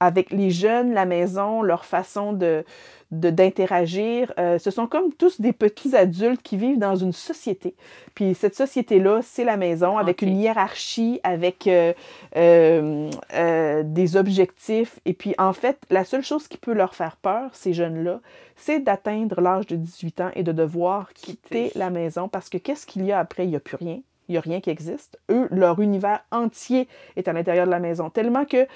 avec 0.00 0.30
les 0.30 0.50
jeunes, 0.50 0.92
la 0.92 1.04
maison, 1.04 1.62
leur 1.62 1.84
façon 1.84 2.32
de 2.32 2.64
d'interagir. 3.10 4.32
Euh, 4.38 4.58
ce 4.58 4.70
sont 4.70 4.86
comme 4.86 5.12
tous 5.12 5.40
des 5.40 5.52
petits 5.52 5.96
adultes 5.96 6.42
qui 6.42 6.56
vivent 6.56 6.78
dans 6.78 6.94
une 6.94 7.12
société. 7.12 7.74
Puis 8.14 8.34
cette 8.34 8.54
société-là, 8.54 9.20
c'est 9.22 9.44
la 9.44 9.56
maison, 9.56 9.98
avec 9.98 10.22
une 10.22 10.36
hiérarchie, 10.36 11.20
avec 11.24 11.66
euh, 11.66 11.92
euh, 12.36 13.10
euh, 13.34 13.82
des 13.84 14.16
objectifs. 14.16 15.00
Et 15.06 15.12
puis 15.12 15.34
en 15.38 15.52
fait, 15.52 15.78
la 15.90 16.04
seule 16.04 16.22
chose 16.22 16.46
qui 16.46 16.56
peut 16.56 16.72
leur 16.72 16.94
faire 16.94 17.16
peur, 17.16 17.50
ces 17.52 17.72
jeunes-là, 17.72 18.20
c'est 18.56 18.80
d'atteindre 18.80 19.40
l'âge 19.40 19.66
de 19.66 19.76
18 19.76 20.20
ans 20.20 20.30
et 20.34 20.42
de 20.42 20.52
devoir 20.52 21.12
quitter 21.14 21.64
Quitter. 21.64 21.78
la 21.78 21.90
maison 21.90 22.28
parce 22.28 22.48
que 22.48 22.58
qu'est-ce 22.58 22.86
qu'il 22.86 23.04
y 23.04 23.12
a 23.12 23.18
après? 23.18 23.44
Il 23.44 23.50
n'y 23.50 23.56
a 23.56 23.60
plus 23.60 23.76
rien. 23.76 24.00
Il 24.28 24.34
n'y 24.34 24.38
a 24.38 24.42
rien 24.42 24.60
qui 24.60 24.70
existe. 24.70 25.18
Eux, 25.28 25.48
leur 25.50 25.80
univers 25.80 26.20
entier 26.30 26.86
est 27.16 27.26
à 27.26 27.32
l'intérieur 27.32 27.66
de 27.66 27.70
la 27.72 27.80
maison. 27.80 28.10
Tellement 28.10 28.44
que 28.44 28.68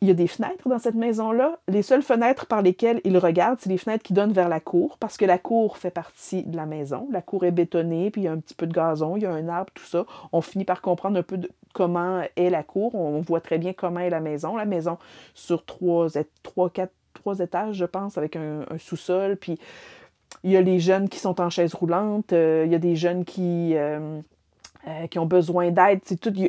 il 0.00 0.08
y 0.08 0.10
a 0.10 0.14
des 0.14 0.26
fenêtres 0.26 0.68
dans 0.68 0.78
cette 0.78 0.94
maison-là. 0.94 1.58
Les 1.68 1.82
seules 1.82 2.02
fenêtres 2.02 2.46
par 2.46 2.62
lesquelles 2.62 3.00
ils 3.04 3.18
regardent, 3.18 3.58
c'est 3.60 3.70
les 3.70 3.78
fenêtres 3.78 4.02
qui 4.02 4.12
donnent 4.12 4.32
vers 4.32 4.48
la 4.48 4.60
cour, 4.60 4.98
parce 4.98 5.16
que 5.16 5.24
la 5.24 5.38
cour 5.38 5.76
fait 5.76 5.90
partie 5.90 6.42
de 6.42 6.56
la 6.56 6.66
maison. 6.66 7.08
La 7.10 7.22
cour 7.22 7.44
est 7.44 7.52
bétonnée, 7.52 8.10
puis 8.10 8.22
il 8.22 8.24
y 8.24 8.28
a 8.28 8.32
un 8.32 8.38
petit 8.38 8.54
peu 8.54 8.66
de 8.66 8.72
gazon, 8.72 9.16
il 9.16 9.22
y 9.22 9.26
a 9.26 9.30
un 9.32 9.48
arbre, 9.48 9.70
tout 9.74 9.84
ça. 9.84 10.04
On 10.32 10.40
finit 10.40 10.64
par 10.64 10.82
comprendre 10.82 11.18
un 11.18 11.22
peu 11.22 11.38
comment 11.72 12.22
est 12.36 12.50
la 12.50 12.62
cour. 12.62 12.94
On 12.94 13.20
voit 13.20 13.40
très 13.40 13.58
bien 13.58 13.72
comment 13.72 14.00
est 14.00 14.10
la 14.10 14.20
maison. 14.20 14.56
La 14.56 14.64
maison 14.64 14.98
sur 15.34 15.64
trois, 15.64 16.08
trois, 16.42 16.68
quatre, 16.68 16.92
trois 17.14 17.38
étages, 17.38 17.76
je 17.76 17.84
pense, 17.84 18.18
avec 18.18 18.36
un, 18.36 18.66
un 18.70 18.78
sous-sol. 18.78 19.36
Puis 19.36 19.58
il 20.42 20.50
y 20.50 20.56
a 20.56 20.60
les 20.60 20.80
jeunes 20.80 21.08
qui 21.08 21.18
sont 21.18 21.40
en 21.40 21.50
chaise 21.50 21.74
roulante. 21.74 22.32
euh, 22.32 22.64
il 22.66 22.72
y 22.72 22.74
a 22.74 22.78
des 22.78 22.96
jeunes 22.96 23.24
qui... 23.24 23.76
euh, 23.76 24.20
euh, 24.88 25.06
qui 25.06 25.18
ont 25.20 25.26
besoin 25.26 25.70
d'aide. 25.70 26.00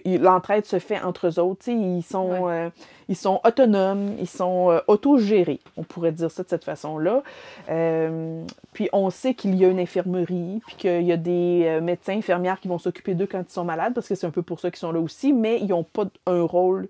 L'entraide 0.05 0.65
se 0.65 0.79
fait 0.79 0.99
entre 0.99 1.27
eux 1.27 1.39
autres. 1.39 1.69
Ils 1.69 2.01
sont, 2.01 2.49
euh, 2.49 2.69
ils 3.07 3.15
sont 3.15 3.39
autonomes, 3.45 4.15
ils 4.19 4.27
sont 4.27 4.71
euh, 4.71 4.79
autogérés, 4.87 5.59
on 5.77 5.83
pourrait 5.83 6.11
dire 6.11 6.31
ça 6.31 6.41
de 6.41 6.49
cette 6.49 6.63
façon-là. 6.63 7.21
Euh, 7.69 8.43
puis 8.73 8.89
on 8.91 9.11
sait 9.11 9.35
qu'il 9.35 9.53
y 9.55 9.63
a 9.65 9.67
une 9.67 9.79
infirmerie, 9.79 10.61
puis 10.65 10.75
qu'il 10.77 11.03
y 11.03 11.11
a 11.11 11.17
des 11.17 11.79
médecins, 11.81 12.17
infirmières 12.17 12.59
qui 12.59 12.67
vont 12.67 12.79
s'occuper 12.79 13.13
d'eux 13.13 13.27
quand 13.27 13.43
ils 13.47 13.53
sont 13.53 13.65
malades, 13.65 13.93
parce 13.93 14.07
que 14.07 14.15
c'est 14.15 14.25
un 14.25 14.31
peu 14.31 14.41
pour 14.41 14.59
ça 14.59 14.71
qu'ils 14.71 14.79
sont 14.79 14.91
là 14.91 14.99
aussi, 14.99 15.31
mais 15.31 15.59
ils 15.59 15.67
n'ont 15.67 15.83
pas 15.83 16.05
un 16.25 16.41
rôle 16.41 16.87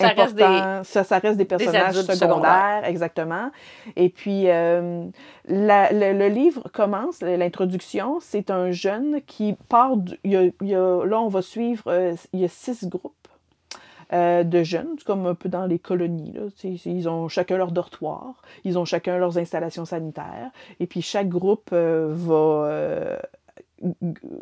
Ça 0.00 0.08
reste 0.22 0.34
des- 0.34 0.42
important. 0.42 0.84
ça, 0.84 1.04
ça 1.04 1.18
reste 1.18 1.36
des 1.36 1.44
personnages 1.44 1.94
secondaires, 1.94 2.16
secondaires. 2.18 2.84
exactement. 2.86 3.50
Et 3.96 4.08
puis, 4.08 4.48
euh, 4.48 5.04
la- 5.46 5.92
le, 5.92 6.12
le 6.18 6.28
livre 6.28 6.68
commence, 6.72 7.20
l'introduction, 7.22 8.18
c'est 8.20 8.50
un 8.50 8.70
jeune 8.70 9.20
qui 9.26 9.54
part, 9.68 9.96
du- 9.96 10.18
il 10.24 10.30
y 10.32 10.36
a- 10.36 10.42
il 10.60 10.68
y 10.68 10.74
a- 10.74 11.04
là 11.04 11.20
on 11.20 11.28
va 11.28 11.42
suivre, 11.42 11.84
euh, 11.88 12.14
il 12.32 12.40
y 12.40 12.44
a 12.44 12.48
six 12.48 12.86
groupes 12.88 13.14
euh, 14.12 14.42
de 14.42 14.64
jeunes, 14.64 14.96
comme 15.06 15.24
un 15.26 15.36
peu 15.36 15.48
dans 15.48 15.66
les 15.66 15.78
colonies. 15.78 16.32
Là, 16.32 16.42
ils 16.84 17.08
ont 17.08 17.28
chacun 17.28 17.56
leur 17.56 17.70
dortoir, 17.70 18.42
ils 18.64 18.76
ont 18.76 18.84
chacun 18.84 19.18
leurs 19.18 19.38
installations 19.38 19.84
sanitaires, 19.84 20.50
et 20.80 20.88
puis 20.88 21.00
chaque 21.00 21.28
groupe 21.28 21.70
va... 21.72 23.20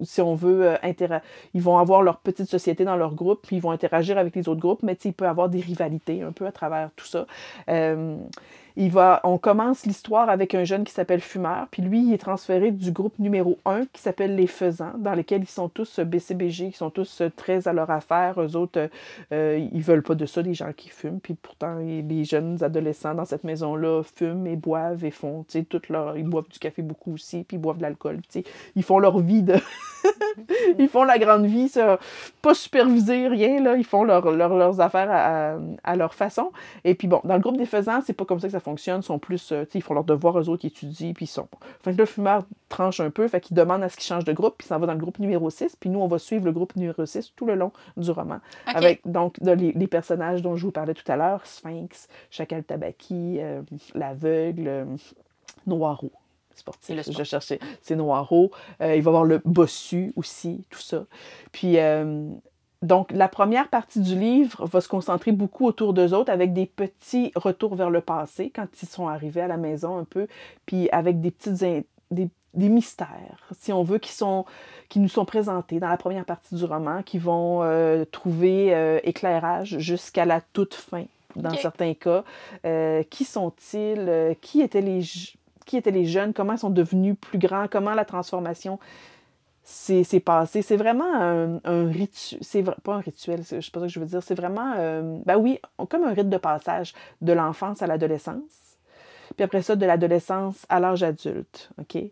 si 0.03 0.21
on 0.21 0.35
veut, 0.35 0.71
euh, 0.71 1.21
ils 1.55 1.63
vont 1.63 1.79
avoir 1.79 2.03
leur 2.03 2.19
petite 2.19 2.49
société 2.49 2.85
dans 2.85 2.97
leur 2.97 3.15
groupe, 3.15 3.47
puis 3.47 3.57
ils 3.57 3.63
vont 3.63 3.71
interagir 3.71 4.19
avec 4.19 4.35
les 4.35 4.49
autres 4.49 4.61
groupes, 4.61 4.83
mais 4.83 4.95
il 5.05 5.13
peut 5.13 5.25
y 5.25 5.29
avoir 5.29 5.49
des 5.49 5.61
rivalités 5.61 6.23
un 6.23 6.33
peu 6.33 6.47
à 6.47 6.53
travers 6.53 6.91
tout 6.97 7.07
ça. 7.07 7.27
Euh, 7.69 8.17
il 8.79 8.91
va, 8.91 9.21
on 9.25 9.39
commence 9.39 9.85
l'histoire 9.85 10.31
avec 10.31 10.55
un 10.55 10.63
jeune 10.65 10.85
qui 10.85 10.93
s'appelle 10.93 11.21
Fumeur, 11.21 11.67
puis 11.71 11.83
lui, 11.83 12.01
il 12.01 12.15
est 12.15 12.19
transféré 12.19 12.71
du 12.71 12.93
groupe 12.93 13.19
numéro 13.19 13.59
1 13.67 13.87
qui 13.93 14.01
s'appelle 14.01 14.37
Les 14.37 14.47
Faisans, 14.47 14.93
dans 14.99 15.15
lequel 15.15 15.43
ils 15.43 15.49
sont 15.49 15.69
tous 15.69 15.99
euh, 15.99 16.05
BCBG, 16.05 16.71
qui 16.71 16.77
sont 16.77 16.91
tous 16.91 17.21
euh, 17.23 17.31
très 17.35 17.67
à 17.67 17.73
leur 17.73 17.91
affaire. 17.91 18.41
Eux 18.41 18.55
autres, 18.57 18.79
euh, 18.79 18.89
euh, 19.33 19.69
ils 19.73 19.83
veulent 19.83 20.05
pas 20.05 20.15
de 20.15 20.25
ça, 20.27 20.41
les 20.43 20.55
gens 20.55 20.73
qui 20.77 20.89
fument, 20.91 21.19
puis 21.21 21.35
pourtant, 21.35 21.77
les 21.81 22.25
jeunes 22.25 22.63
adolescents 22.63 23.15
dans 23.15 23.25
cette 23.25 23.43
maison-là 23.45 24.03
fument 24.05 24.47
et 24.47 24.55
boivent 24.57 25.05
et 25.05 25.11
font, 25.11 25.45
tu 25.49 25.59
sais, 25.59 25.65
toute 25.65 25.89
leur... 25.89 26.17
Ils 26.17 26.25
boivent 26.29 26.49
du 26.49 26.61
café 26.61 26.81
beaucoup 26.83 27.15
aussi, 27.15 27.43
puis 27.43 27.57
ils 27.57 27.61
boivent 27.61 27.79
de 27.79 27.83
l'alcool, 27.83 28.19
tu 28.31 28.41
sais. 28.41 28.45
Ils 28.77 28.85
font 28.85 29.01
leur 29.01 29.19
vie 29.19 29.43
de... 29.43 29.57
ils 30.79 30.89
font 30.89 31.03
la 31.05 31.19
grande 31.19 31.47
vie, 31.47 31.69
ça, 31.69 31.99
pas 32.43 32.55
supervisé, 32.55 33.27
rien, 33.29 33.61
là. 33.61 33.77
Ils 33.77 33.85
font 33.85 34.05
leur- 34.05 34.31
leur- 34.31 34.57
leurs 34.57 34.81
affaires 34.81 35.11
à, 35.11 35.57
à- 35.83 35.97
leur 35.97 36.15
façon. 36.15 36.53
Et 36.85 36.95
puis 36.95 37.09
bon, 37.09 37.21
dans 37.25 37.35
le 37.35 37.41
groupe 37.41 37.57
des 37.57 37.67
faisans, 37.67 38.01
c'est 38.07 38.13
pas 38.13 38.25
comme 38.25 38.39
ça 38.39 38.47
que 38.47 38.53
ça. 38.53 38.61
Ils 38.77 39.03
sont 39.03 39.19
plus, 39.19 39.53
euh, 39.53 39.65
ils 39.75 39.83
font 39.83 39.95
leurs 39.95 40.05
devoirs, 40.05 40.39
eux 40.39 40.49
autres, 40.49 40.65
ils 40.65 40.69
étudient, 40.69 41.13
puis 41.13 41.25
ils 41.25 41.29
sont. 41.29 41.49
Fait 41.83 41.93
que 41.93 41.97
le 41.99 42.05
fumeur 42.07 42.45
tranche 42.69 43.01
un 43.01 43.11
peu, 43.11 43.27
fait 43.29 43.41
qu'il 43.41 43.57
demande 43.57 43.83
à 43.83 43.89
ce 43.89 43.97
qu'il 43.97 44.05
change 44.07 44.25
de 44.25 44.33
groupe, 44.33 44.55
puis 44.59 44.67
s'en 44.67 44.79
va 44.79 44.87
dans 44.87 44.93
le 44.95 44.99
groupe 44.99 45.19
numéro 45.19 45.49
6, 45.51 45.77
puis 45.77 45.89
nous, 45.91 46.01
on 46.01 46.09
va 46.09 46.19
suivre 46.19 46.45
le 46.45 46.53
groupe 46.53 46.77
numéro 46.77 47.05
6 47.07 47.33
tout 47.37 47.47
le 47.47 47.55
long 47.55 47.73
du 47.97 48.11
roman. 48.11 48.41
Avec 48.67 49.01
donc 49.07 49.41
de- 49.41 49.53
les, 49.53 49.73
les 49.73 49.87
personnages 49.87 50.43
dont 50.43 50.57
je 50.57 50.65
vous 50.67 50.73
parlais 50.73 50.95
tout 50.95 51.11
à 51.11 51.17
l'heure, 51.17 51.47
Sphinx, 51.47 52.09
Chacal 52.31 52.65
Tabaki, 52.65 53.39
euh, 53.41 53.63
l'aveugle, 53.95 54.69
euh, 54.69 54.85
Noiro. 55.67 56.11
Sportif, 56.55 56.97
Le 56.97 57.03
je 57.13 57.23
cherchais, 57.23 57.61
c'est 57.83 57.95
Noiro. 57.95 58.51
Euh, 58.81 58.97
il 58.97 59.03
va 59.03 59.09
y 59.11 59.15
avoir 59.15 59.25
le 59.25 59.41
bossu 59.45 60.13
aussi, 60.17 60.65
tout 60.71 60.81
ça. 60.81 61.05
Puis 61.53 61.79
euh, 61.79 62.29
donc, 62.83 63.11
la 63.11 63.27
première 63.27 63.69
partie 63.69 64.01
du 64.01 64.15
livre 64.15 64.65
va 64.67 64.81
se 64.81 64.89
concentrer 64.89 65.33
beaucoup 65.33 65.67
autour 65.67 65.93
d'eux 65.93 66.15
autres 66.15 66.31
avec 66.31 66.53
des 66.53 66.67
petits 66.67 67.33
retours 67.35 67.75
vers 67.75 67.91
le 67.91 68.01
passé 68.01 68.53
quand 68.55 68.69
ils 68.81 68.89
sont 68.89 69.09
arrivés 69.09 69.41
à 69.41 69.49
la 69.49 69.57
maison 69.57 69.99
un 69.99 70.05
peu, 70.05 70.29
puis 70.65 70.89
avec 70.91 71.21
des 71.21 71.33
petites 71.33 71.55
des, 71.55 71.85
des, 72.55 72.69
mystères, 72.69 73.49
si 73.59 73.73
on 73.73 73.83
veut, 73.83 73.99
qui, 73.99 74.13
sont, 74.13 74.45
qui 74.89 75.01
nous 75.01 75.09
sont 75.09 75.25
présentés 75.25 75.81
dans 75.81 75.89
la 75.89 75.97
première 75.97 76.25
partie 76.25 76.55
du 76.55 76.65
roman, 76.65 77.03
qui 77.03 77.19
vont 77.19 77.65
euh, 77.65 78.05
trouver 78.05 78.73
euh, 78.73 79.01
éclairage 79.03 79.79
jusqu'à 79.79 80.25
la 80.25 80.41
toute 80.41 80.75
fin, 80.75 81.05
dans 81.35 81.55
certains 81.55 81.95
cas. 81.95 82.23
Euh, 82.65 83.03
qui 83.11 83.25
sont-ils? 83.25 84.37
qui, 84.41 84.61
étaient 84.61 84.81
les, 84.81 85.03
qui 85.67 85.77
étaient 85.77 85.91
les 85.91 86.07
jeunes? 86.07 86.33
Comment 86.33 86.53
ils 86.53 86.59
sont 86.59 86.71
devenus 86.71 87.17
plus 87.21 87.39
grands? 87.39 87.67
Comment 87.69 87.95
la 87.95 88.05
transformation 88.05 88.79
c'est 89.71 90.21
passé. 90.21 90.63
C'est 90.63 90.77
vraiment 90.77 91.15
un, 91.15 91.91
rituel. 91.91 92.41
C'est 92.43 92.63
pas 92.63 92.95
un 92.95 93.01
rituel, 93.01 93.43
je 93.43 93.61
sais 93.61 93.71
pas 93.71 93.81
ce 93.81 93.85
que 93.85 93.89
je 93.89 94.01
veux 94.01 94.07
dire. 94.07 94.23
C'est 94.23 94.35
vraiment, 94.35 94.73
euh, 94.79 95.19
ben 95.27 95.37
oui, 95.37 95.61
comme 95.91 96.05
un 96.05 96.15
rite 96.15 96.31
de 96.31 96.37
passage 96.39 96.95
de 97.21 97.33
l'enfance 97.35 97.83
à 97.83 97.87
l'adolescence. 97.87 98.79
Puis 99.37 99.45
après 99.45 99.61
ça, 99.61 99.77
de 99.77 99.85
l'adolescence 99.85 100.65
à 100.71 100.81
l'âge 100.81 101.03
adulte. 101.03 101.71
OK? 101.79 102.03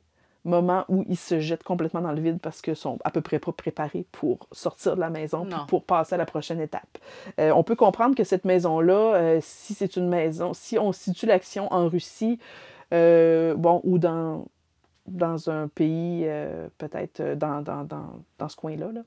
Moment 0.44 0.84
où 0.88 1.04
ils 1.08 1.16
se 1.16 1.40
jettent 1.40 1.64
complètement 1.64 2.02
dans 2.02 2.12
le 2.12 2.20
vide 2.20 2.38
parce 2.40 2.60
qu'ils 2.60 2.76
sont 2.76 2.98
à 3.04 3.10
peu 3.10 3.22
près 3.22 3.38
pas 3.38 3.52
préparés 3.52 4.06
pour 4.12 4.46
sortir 4.52 4.94
de 4.94 5.00
la 5.00 5.10
maison 5.10 5.48
pour 5.66 5.84
passer 5.84 6.14
à 6.14 6.18
la 6.18 6.26
prochaine 6.26 6.60
étape. 6.60 6.98
Euh, 7.40 7.50
on 7.52 7.64
peut 7.64 7.74
comprendre 7.74 8.14
que 8.14 8.22
cette 8.22 8.44
maison-là, 8.44 9.14
euh, 9.14 9.38
si 9.40 9.72
c'est 9.72 9.96
une 9.96 10.08
maison, 10.08 10.52
si 10.52 10.78
on 10.78 10.92
situe 10.92 11.26
l'action 11.26 11.72
en 11.72 11.88
Russie, 11.88 12.38
bon, 12.92 13.80
ou 13.82 13.98
dans 13.98 14.44
dans 15.08 15.50
un 15.50 15.68
pays, 15.68 16.22
euh, 16.24 16.68
peut-être 16.78 17.20
euh, 17.20 17.34
dans, 17.34 17.62
dans, 17.62 17.84
dans, 17.84 18.20
dans, 18.38 18.48
ce 18.48 18.56
coin-là, 18.56 18.90
là. 18.92 19.00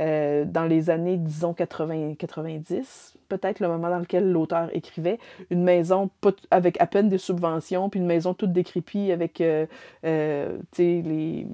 Euh, 0.00 0.44
dans 0.44 0.64
les 0.64 0.90
années, 0.90 1.16
disons, 1.16 1.52
80, 1.54 2.14
90, 2.18 3.16
peut-être 3.28 3.60
le 3.60 3.68
moment 3.68 3.90
dans 3.90 3.98
lequel 3.98 4.30
l'auteur 4.30 4.68
écrivait, 4.72 5.18
une 5.50 5.62
maison 5.62 6.10
avec 6.50 6.80
à 6.80 6.86
peine 6.86 7.08
des 7.08 7.18
subventions, 7.18 7.88
puis 7.88 8.00
une 8.00 8.06
maison 8.06 8.34
toute 8.34 8.52
décrépie 8.52 9.12
avec 9.12 9.38
les, 9.38 9.66
les, 10.02 11.46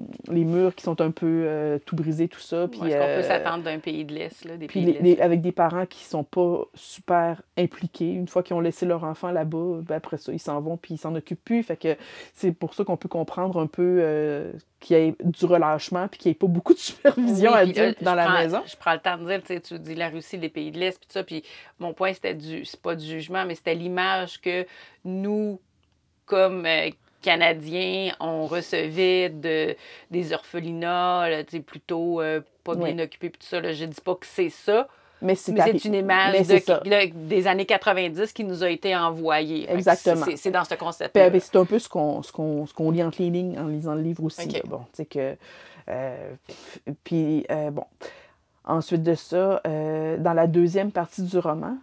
murs 0.45 0.75
qui 0.75 0.83
sont 0.83 1.01
un 1.01 1.11
peu 1.11 1.79
tout 1.85 1.95
brisés, 1.95 2.27
tout 2.27 2.39
ça. 2.39 2.67
Puis, 2.67 2.81
Est-ce 2.81 2.97
qu'on 2.97 3.21
peut 3.21 3.27
s'attendre 3.27 3.63
d'un 3.63 3.79
pays 3.79 4.05
de 4.05 4.13
l'Est? 4.13 4.45
Là, 4.45 4.57
des 4.57 4.67
puis 4.67 4.93
pays 4.93 5.15
de 5.15 5.21
avec 5.21 5.41
des 5.41 5.51
parents 5.51 5.85
qui 5.85 6.03
sont 6.03 6.23
pas 6.23 6.65
super 6.75 7.41
impliqués. 7.57 8.11
Une 8.11 8.27
fois 8.27 8.43
qu'ils 8.43 8.55
ont 8.55 8.61
laissé 8.61 8.85
leur 8.85 9.03
enfant 9.03 9.31
là-bas, 9.31 9.81
ben 9.87 9.95
après 9.95 10.17
ça, 10.17 10.31
ils 10.31 10.39
s'en 10.39 10.59
vont, 10.61 10.77
puis 10.77 10.95
ils 10.95 10.97
s'en 10.97 11.15
occupent 11.15 11.43
plus. 11.43 11.63
Fait 11.63 11.77
que 11.77 11.95
c'est 12.33 12.51
pour 12.51 12.73
ça 12.73 12.83
qu'on 12.83 12.97
peut 12.97 13.09
comprendre 13.09 13.59
un 13.59 13.67
peu 13.67 13.80
euh, 13.81 14.51
qu'il 14.79 14.97
y 14.97 14.99
ait 14.99 15.15
du 15.19 15.45
relâchement 15.45 16.07
puis 16.07 16.19
qu'il 16.19 16.29
n'y 16.29 16.31
ait 16.33 16.39
pas 16.39 16.47
beaucoup 16.47 16.73
de 16.73 16.79
supervision 16.79 17.53
adulte 17.53 18.03
dans 18.03 18.15
la 18.15 18.41
maison. 18.41 18.61
Je 18.65 18.75
prends 18.75 18.93
le 18.93 18.99
temps 18.99 19.17
de 19.17 19.25
dire, 19.25 19.61
tu 19.61 19.79
dis 19.79 19.95
la 19.95 20.09
Russie, 20.09 20.37
les 20.37 20.49
pays 20.49 20.71
de 20.71 20.79
l'Est, 20.79 20.99
puis 20.99 21.07
ça, 21.09 21.23
puis 21.23 21.43
mon 21.79 21.93
point, 21.93 22.13
c'était 22.13 22.33
du, 22.33 22.65
c'est 22.65 22.81
pas 22.81 22.95
du 22.95 23.05
jugement, 23.05 23.45
mais 23.45 23.55
c'était 23.55 23.75
l'image 23.75 24.41
que 24.41 24.65
nous, 25.05 25.59
comme 26.25 26.65
euh, 26.65 26.89
Canadiens, 27.21 28.13
on 28.19 28.47
recevait 28.47 29.29
de, 29.29 29.75
des 30.09 30.33
orphelinats, 30.33 31.27
plutôt 31.65 32.21
euh, 32.21 32.41
pas 32.63 32.75
bien 32.75 32.97
occupés, 32.99 33.29
puis 33.29 33.39
tout 33.39 33.47
ça. 33.47 33.61
Là, 33.61 33.73
je 33.73 33.85
dis 33.85 34.01
pas 34.01 34.15
que 34.15 34.25
c'est 34.25 34.49
ça, 34.49 34.87
mais 35.21 35.35
c'est 35.35 35.85
une 35.85 35.93
image 35.93 36.47
des 37.13 37.47
années 37.47 37.65
90 37.65 38.33
qui 38.33 38.43
nous 38.43 38.63
a 38.63 38.69
été 38.69 38.95
envoyée. 38.95 39.71
Exactement. 39.71 40.25
C'est 40.35 40.51
dans 40.51 40.63
ce 40.63 40.75
concept. 40.75 41.15
Ben, 41.15 41.31
c'est 41.39 41.55
un 41.55 41.65
peu 41.65 41.79
ce 41.79 41.89
qu'on 41.89 42.21
qu 42.21 42.91
lit 42.91 43.03
entre 43.03 43.21
les 43.21 43.29
lignes 43.29 43.59
en 43.59 43.67
lisant 43.67 43.95
le 43.95 44.01
livre 44.01 44.23
aussi. 44.23 44.47
bon, 44.65 44.81
que. 45.09 45.35
Euh, 45.89 46.33
puis, 47.03 47.45
euh, 47.51 47.71
bon. 47.71 47.85
Ensuite 48.63 49.01
de 49.01 49.15
ça, 49.15 49.59
euh, 49.65 50.17
dans 50.17 50.33
la 50.33 50.45
deuxième 50.45 50.91
partie 50.91 51.23
du 51.23 51.37
roman, 51.39 51.77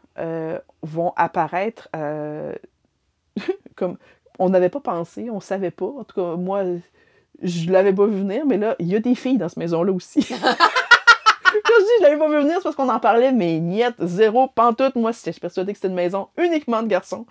vont 0.83 1.13
apparaître 1.17 1.89
comme 3.77 3.97
on 4.39 4.49
n'avait 4.49 4.69
pas 4.69 4.81
pensé, 4.81 5.29
on 5.31 5.41
savait 5.41 5.73
pas. 5.73 5.87
En 5.87 6.05
tout 6.05 6.15
cas, 6.15 6.37
moi, 6.37 6.63
je 7.43 7.71
l'avais 7.71 7.93
pas 7.93 8.07
vu 8.07 8.21
venir, 8.21 8.47
mais 8.47 8.59
là, 8.59 8.77
il 8.79 8.87
y 8.87 8.97
a 8.97 9.01
des 9.01 9.17
filles 9.17 9.39
dans 9.39 9.49
cette 9.49 9.59
maison-là 9.59 9.93
aussi. 9.93 10.29
Quand 11.53 11.75
je 11.79 11.85
dis 11.85 11.91
je 11.99 12.03
l'avais 12.05 12.19
pas 12.19 12.29
vu 12.29 12.37
venir, 12.37 12.57
c'est 12.57 12.63
parce 12.63 12.77
qu'on 12.77 12.89
en 12.89 13.01
parlait, 13.01 13.33
mais 13.33 13.59
niet, 13.59 13.95
zéro, 14.01 14.49
pantoute. 14.49 14.95
Moi, 14.97 15.13
j'étais 15.13 15.39
persuadée 15.39 15.73
que 15.73 15.79
c'était 15.79 15.89
une 15.89 15.95
maison 15.95 16.29
uniquement 16.37 16.83
de 16.83 16.89
garçons. 16.89 17.27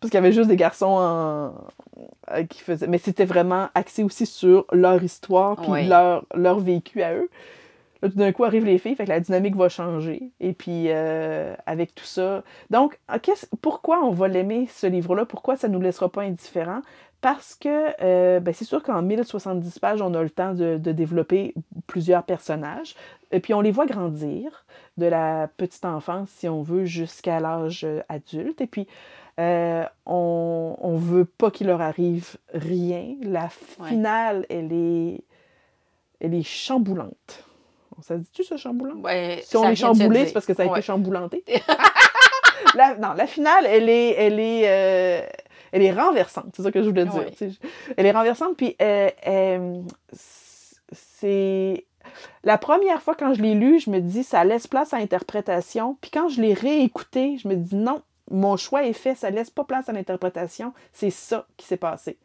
Parce 0.00 0.10
qu'il 0.10 0.14
y 0.14 0.18
avait 0.18 0.32
juste 0.32 0.48
des 0.48 0.56
garçons 0.56 0.98
euh, 1.00 2.44
qui 2.44 2.60
faisaient. 2.60 2.86
Mais 2.86 2.98
c'était 2.98 3.24
vraiment 3.24 3.68
axé 3.74 4.02
aussi 4.02 4.26
sur 4.26 4.66
leur 4.72 5.02
histoire 5.02 5.56
puis 5.56 5.86
leur, 5.86 6.24
leur 6.34 6.60
vécu 6.60 7.02
à 7.02 7.14
eux. 7.14 7.28
Là, 8.02 8.08
tout 8.08 8.16
d'un 8.16 8.32
coup, 8.32 8.44
arrivent 8.44 8.64
les 8.64 8.78
filles, 8.78 8.94
fait 8.94 9.04
que 9.04 9.10
la 9.10 9.20
dynamique 9.20 9.56
va 9.56 9.68
changer. 9.68 10.30
Et 10.40 10.52
puis, 10.52 10.86
euh, 10.88 11.54
avec 11.66 11.94
tout 11.94 12.04
ça. 12.04 12.44
Donc, 12.70 12.98
pourquoi 13.60 14.04
on 14.04 14.10
va 14.10 14.28
l'aimer, 14.28 14.68
ce 14.70 14.86
livre-là? 14.86 15.24
Pourquoi 15.24 15.56
ça 15.56 15.68
ne 15.68 15.74
nous 15.74 15.80
laissera 15.80 16.08
pas 16.08 16.22
indifférents? 16.22 16.82
Parce 17.20 17.56
que 17.56 17.94
euh, 18.00 18.38
ben, 18.38 18.54
c'est 18.54 18.64
sûr 18.64 18.82
qu'en 18.82 19.02
1070 19.02 19.78
pages, 19.80 20.02
on 20.02 20.14
a 20.14 20.22
le 20.22 20.30
temps 20.30 20.54
de, 20.54 20.76
développer 20.76 21.52
plusieurs 21.86 22.22
personnages. 22.22 22.94
Et 23.32 23.40
puis 23.40 23.54
on 23.54 23.60
les 23.60 23.72
voit 23.72 23.86
grandir 23.86 24.64
de 24.98 25.06
la 25.06 25.48
petite 25.56 25.84
enfance, 25.84 26.30
si 26.30 26.48
on 26.48 26.62
veut, 26.62 26.84
jusqu'à 26.84 27.40
l'âge 27.40 27.82
euh, 27.84 28.02
adulte. 28.08 28.60
Et 28.60 28.68
puis 28.68 28.86
euh, 29.40 29.84
on 30.06 30.76
ne 30.84 30.98
veut 30.98 31.24
pas 31.24 31.50
qu'il 31.50 31.66
leur 31.66 31.80
arrive 31.80 32.36
rien. 32.54 33.16
La 33.22 33.48
finale, 33.48 34.46
elle, 34.48 34.72
est, 34.72 35.20
elle 36.20 36.34
est 36.34 36.42
chamboulante. 36.42 37.47
Ça 38.02 38.16
dit-tu 38.16 38.44
ça, 38.44 38.56
chamboulant? 38.56 39.02
si 39.42 39.56
on 39.56 39.68
est 39.68 39.76
chamboulé, 39.76 40.26
c'est 40.26 40.32
parce 40.32 40.46
que 40.46 40.54
ça 40.54 40.62
a 40.62 40.66
été 40.66 40.82
chamboulanté. 40.82 41.44
non, 42.76 43.12
la 43.14 43.26
finale, 43.26 43.66
elle 43.66 43.88
est, 43.88 44.10
elle 44.10 44.40
est, 44.40 45.28
elle 45.72 45.82
est 45.82 45.92
renversante, 45.92 46.52
c'est 46.54 46.62
ça 46.62 46.70
que 46.70 46.82
je 46.82 46.88
voulais 46.88 47.04
dire. 47.04 47.26
Elle 47.96 48.06
est 48.06 48.12
renversante, 48.12 48.56
puis 48.56 48.76
euh, 48.80 49.10
euh, 49.26 49.82
c'est... 50.92 51.84
La 52.42 52.58
première 52.58 53.02
fois 53.02 53.14
quand 53.14 53.34
je 53.34 53.42
l'ai 53.42 53.54
lu, 53.54 53.78
je 53.78 53.90
me 53.90 54.00
dis 54.00 54.24
ça 54.24 54.42
laisse 54.44 54.66
place 54.66 54.94
à 54.94 54.98
l'interprétation. 54.98 55.98
Puis 56.00 56.10
quand 56.10 56.28
je 56.28 56.40
l'ai 56.40 56.54
réécouté, 56.54 57.36
je 57.36 57.46
me 57.46 57.54
dis 57.54 57.76
non, 57.76 58.02
mon 58.30 58.56
choix 58.56 58.84
est 58.84 58.94
fait, 58.94 59.14
ça 59.14 59.30
laisse 59.30 59.50
pas 59.50 59.64
place 59.64 59.88
à 59.88 59.92
l'interprétation. 59.92 60.72
C'est 60.92 61.10
ça 61.10 61.46
qui 61.56 61.66
s'est 61.66 61.76
passé. 61.76 62.16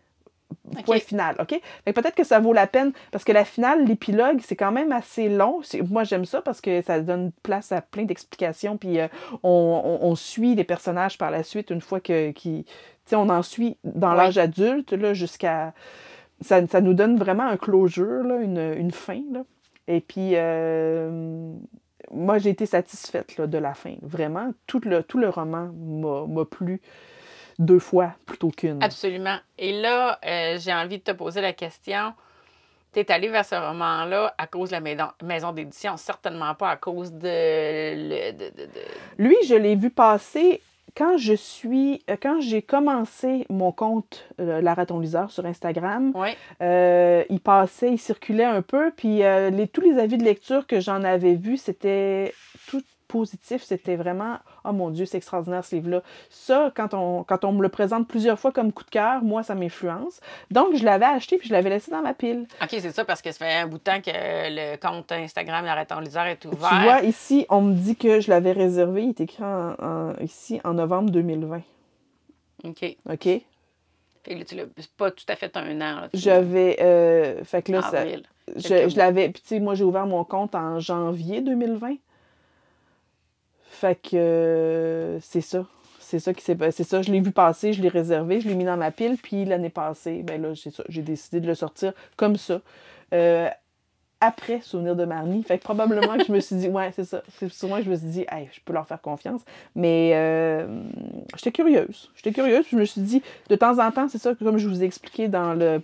Point 0.85 0.99
final, 0.99 1.35
OK? 1.39 1.59
Peut-être 1.85 2.15
que 2.15 2.23
ça 2.23 2.39
vaut 2.39 2.53
la 2.53 2.67
peine, 2.67 2.91
parce 3.11 3.23
que 3.23 3.31
la 3.31 3.45
finale, 3.45 3.85
l'épilogue, 3.85 4.39
c'est 4.43 4.55
quand 4.55 4.71
même 4.71 4.91
assez 4.91 5.29
long. 5.29 5.61
Moi, 5.89 6.03
j'aime 6.03 6.25
ça 6.25 6.41
parce 6.41 6.61
que 6.61 6.81
ça 6.81 6.99
donne 6.99 7.31
place 7.43 7.71
à 7.71 7.81
plein 7.81 8.03
d'explications, 8.03 8.77
puis 8.77 8.99
euh, 8.99 9.07
on, 9.43 10.15
suit 10.15 10.55
les 10.55 10.63
personnages 10.63 11.17
par 11.17 11.31
la 11.31 11.43
suite 11.43 11.69
une 11.71 11.81
fois 11.81 11.99
que, 11.99 12.31
qui, 12.31 12.65
on 13.11 13.29
en 13.29 13.41
suit 13.41 13.77
dans 13.83 14.13
l'âge 14.13 14.37
adulte 14.37 14.95
jusqu'à. 15.13 15.73
Ça, 16.41 16.61
nous 16.81 16.93
donne 16.93 17.17
vraiment 17.17 17.47
un 17.47 17.57
closure, 17.57 18.25
une, 18.39 18.91
fin. 18.91 19.21
Et 19.87 20.01
puis, 20.01 20.31
euh, 20.33 21.53
moi, 22.11 22.37
j'ai 22.37 22.49
été 22.49 22.65
satisfaite 22.65 23.39
de 23.39 23.57
la 23.57 23.73
fin. 23.73 23.95
Vraiment, 24.01 24.51
tout 24.67 24.81
le, 24.83 25.03
tout 25.03 25.17
le 25.17 25.29
roman 25.29 25.69
m'a 26.27 26.45
plu 26.45 26.81
deux 27.59 27.79
fois 27.79 28.13
plutôt 28.25 28.49
qu'une. 28.49 28.81
Absolument. 28.83 29.37
Et 29.57 29.79
là, 29.81 30.19
euh, 30.25 30.57
j'ai 30.59 30.73
envie 30.73 30.97
de 30.97 31.03
te 31.03 31.11
poser 31.11 31.41
la 31.41 31.53
question. 31.53 32.13
Tu 32.93 32.99
es 32.99 33.11
allé 33.11 33.27
vers 33.27 33.45
ce 33.45 33.55
roman-là 33.55 34.33
à 34.37 34.47
cause 34.47 34.69
de 34.69 34.75
la 34.75 35.07
maison, 35.23 35.51
d'édition, 35.51 35.97
certainement 35.97 36.53
pas 36.53 36.69
à 36.69 36.75
cause 36.77 37.11
de, 37.11 38.31
de... 38.31 38.53
Lui, 39.17 39.35
je 39.47 39.55
l'ai 39.55 39.75
vu 39.75 39.89
passer 39.89 40.61
quand 40.95 41.17
je 41.17 41.33
suis, 41.33 42.03
euh, 42.09 42.15
quand 42.21 42.39
j'ai 42.39 42.61
commencé 42.61 43.45
mon 43.49 43.71
compte 43.71 44.27
euh, 44.39 44.61
La 44.61 44.73
Raton 44.73 44.99
Liseur 44.99 45.31
sur 45.31 45.45
Instagram, 45.45 46.13
euh, 46.61 47.23
il 47.29 47.39
passait, 47.39 47.91
il 47.91 47.97
circulait 47.97 48.43
un 48.43 48.61
peu, 48.61 48.91
puis 48.95 49.19
les, 49.19 49.67
tous 49.71 49.81
les 49.81 49.97
avis 49.97 50.17
de 50.17 50.23
lecture 50.23 50.67
que 50.67 50.79
j'en 50.79 51.03
avais 51.03 51.35
vus, 51.35 51.57
c'était 51.57 52.33
tout 52.67 52.81
positif, 53.13 53.61
c'était 53.61 53.95
vraiment 53.95 54.37
oh 54.65 54.71
mon 54.71 54.89
Dieu, 54.89 55.05
c'est 55.05 55.17
extraordinaire 55.17 55.63
ce 55.63 55.75
livre-là. 55.75 56.01
Ça, 56.31 56.71
quand 56.75 56.95
on, 56.95 57.23
quand 57.23 57.45
on 57.45 57.51
me 57.51 57.61
le 57.61 57.69
présente 57.69 58.07
plusieurs 58.07 58.39
fois 58.39 58.51
comme 58.51 58.73
coup 58.73 58.83
de 58.83 58.89
cœur, 58.89 59.23
moi, 59.23 59.43
ça 59.43 59.53
m'influence. 59.53 60.19
Donc, 60.49 60.75
je 60.75 60.83
l'avais 60.83 61.05
acheté 61.05 61.37
puis 61.37 61.47
je 61.47 61.53
l'avais 61.53 61.69
laissé 61.69 61.91
dans 61.91 62.01
ma 62.01 62.15
pile. 62.15 62.47
OK, 62.61 62.69
c'est 62.71 62.91
ça, 62.91 63.05
parce 63.05 63.21
que 63.21 63.31
ça 63.31 63.45
fait 63.45 63.53
un 63.53 63.67
bout 63.67 63.77
de 63.77 63.83
temps 63.83 64.01
que 64.01 64.09
le 64.09 64.77
compte 64.77 65.11
Instagram 65.11 65.65
Arrêtons 65.65 65.99
Liseur 65.99 66.25
est 66.25 66.43
ouvert. 66.45 66.69
Tu 66.69 66.83
vois, 66.83 67.01
ici, 67.01 67.45
on 67.49 67.61
me 67.61 67.73
dit 67.73 67.95
que 67.95 68.19
je 68.19 68.31
l'avais 68.31 68.51
réservé. 68.51 69.03
Il 69.03 69.09
est 69.09 69.21
écrit 69.21 69.43
ici 70.21 70.59
en 70.63 70.73
novembre 70.73 71.11
2020. 71.11 71.61
OK. 72.65 72.97
OK? 73.09 73.23
Fait 74.23 74.39
que 74.39 74.43
tu 74.43 74.55
l'as 74.55 74.63
pas 74.97 75.11
tout 75.11 75.25
à 75.27 75.35
fait 75.35 75.55
un 75.57 75.81
an. 75.81 76.07
J'avais. 76.13 76.77
Euh, 76.81 77.43
fait 77.43 77.61
que 77.61 77.73
là, 77.73 77.81
ça, 77.81 78.05
je, 78.55 78.89
je 78.89 78.97
l'avais. 78.97 79.29
Puis, 79.29 79.41
tu 79.41 79.49
sais, 79.49 79.59
moi, 79.59 79.75
j'ai 79.75 79.83
ouvert 79.83 80.05
mon 80.05 80.23
compte 80.23 80.55
en 80.55 80.79
janvier 80.79 81.41
2020. 81.41 81.95
Fait 83.83 83.95
que 83.95 84.15
euh, 84.15 85.19
c'est 85.19 85.41
ça. 85.41 85.65
C'est 85.99 86.19
ça 86.19 86.33
qui 86.33 86.41
s'est 86.41 86.55
C'est 86.71 86.85
ça, 86.85 87.01
je 87.01 87.11
l'ai 87.11 87.19
vu 87.19 87.31
passer, 87.31 87.73
je 87.73 87.81
l'ai 87.81 87.89
réservé, 87.89 88.39
je 88.39 88.47
l'ai 88.47 88.55
mis 88.55 88.63
dans 88.63 88.77
ma 88.77 88.91
pile, 88.91 89.17
puis 89.21 89.43
l'année 89.43 89.69
passée, 89.69 90.23
ben 90.23 90.41
là, 90.41 90.53
j'ai 90.53 90.71
J'ai 90.87 91.01
décidé 91.01 91.41
de 91.41 91.47
le 91.47 91.53
sortir 91.53 91.91
comme 92.15 92.37
ça. 92.37 92.61
Euh, 93.13 93.49
après 94.23 94.61
Souvenir 94.61 94.95
de 94.95 95.03
Marnie. 95.05 95.43
Fait 95.43 95.57
que 95.57 95.63
probablement 95.63 96.17
que 96.17 96.23
je 96.25 96.31
me 96.31 96.39
suis 96.39 96.55
dit, 96.55 96.69
ouais, 96.69 96.91
c'est 96.95 97.03
ça. 97.03 97.21
C'est 97.37 97.51
souvent 97.51 97.77
que 97.77 97.83
je 97.83 97.89
me 97.89 97.95
suis 97.95 98.07
dit, 98.07 98.25
hey, 98.31 98.47
je 98.51 98.59
peux 98.63 98.71
leur 98.73 98.87
faire 98.87 99.01
confiance. 99.01 99.41
Mais 99.75 100.11
euh, 100.15 100.65
j'étais 101.35 101.51
curieuse. 101.51 102.09
J'étais 102.15 102.31
curieuse, 102.31 102.63
puis 102.65 102.77
je 102.77 102.81
me 102.81 102.85
suis 102.85 103.01
dit, 103.01 103.21
de 103.49 103.55
temps 103.55 103.79
en 103.79 103.91
temps, 103.91 104.07
c'est 104.07 104.17
ça, 104.17 104.33
comme 104.35 104.57
je 104.57 104.67
vous 104.67 104.81
ai 104.81 104.85
expliqué 104.85 105.27
dans 105.27 105.53
le 105.53 105.81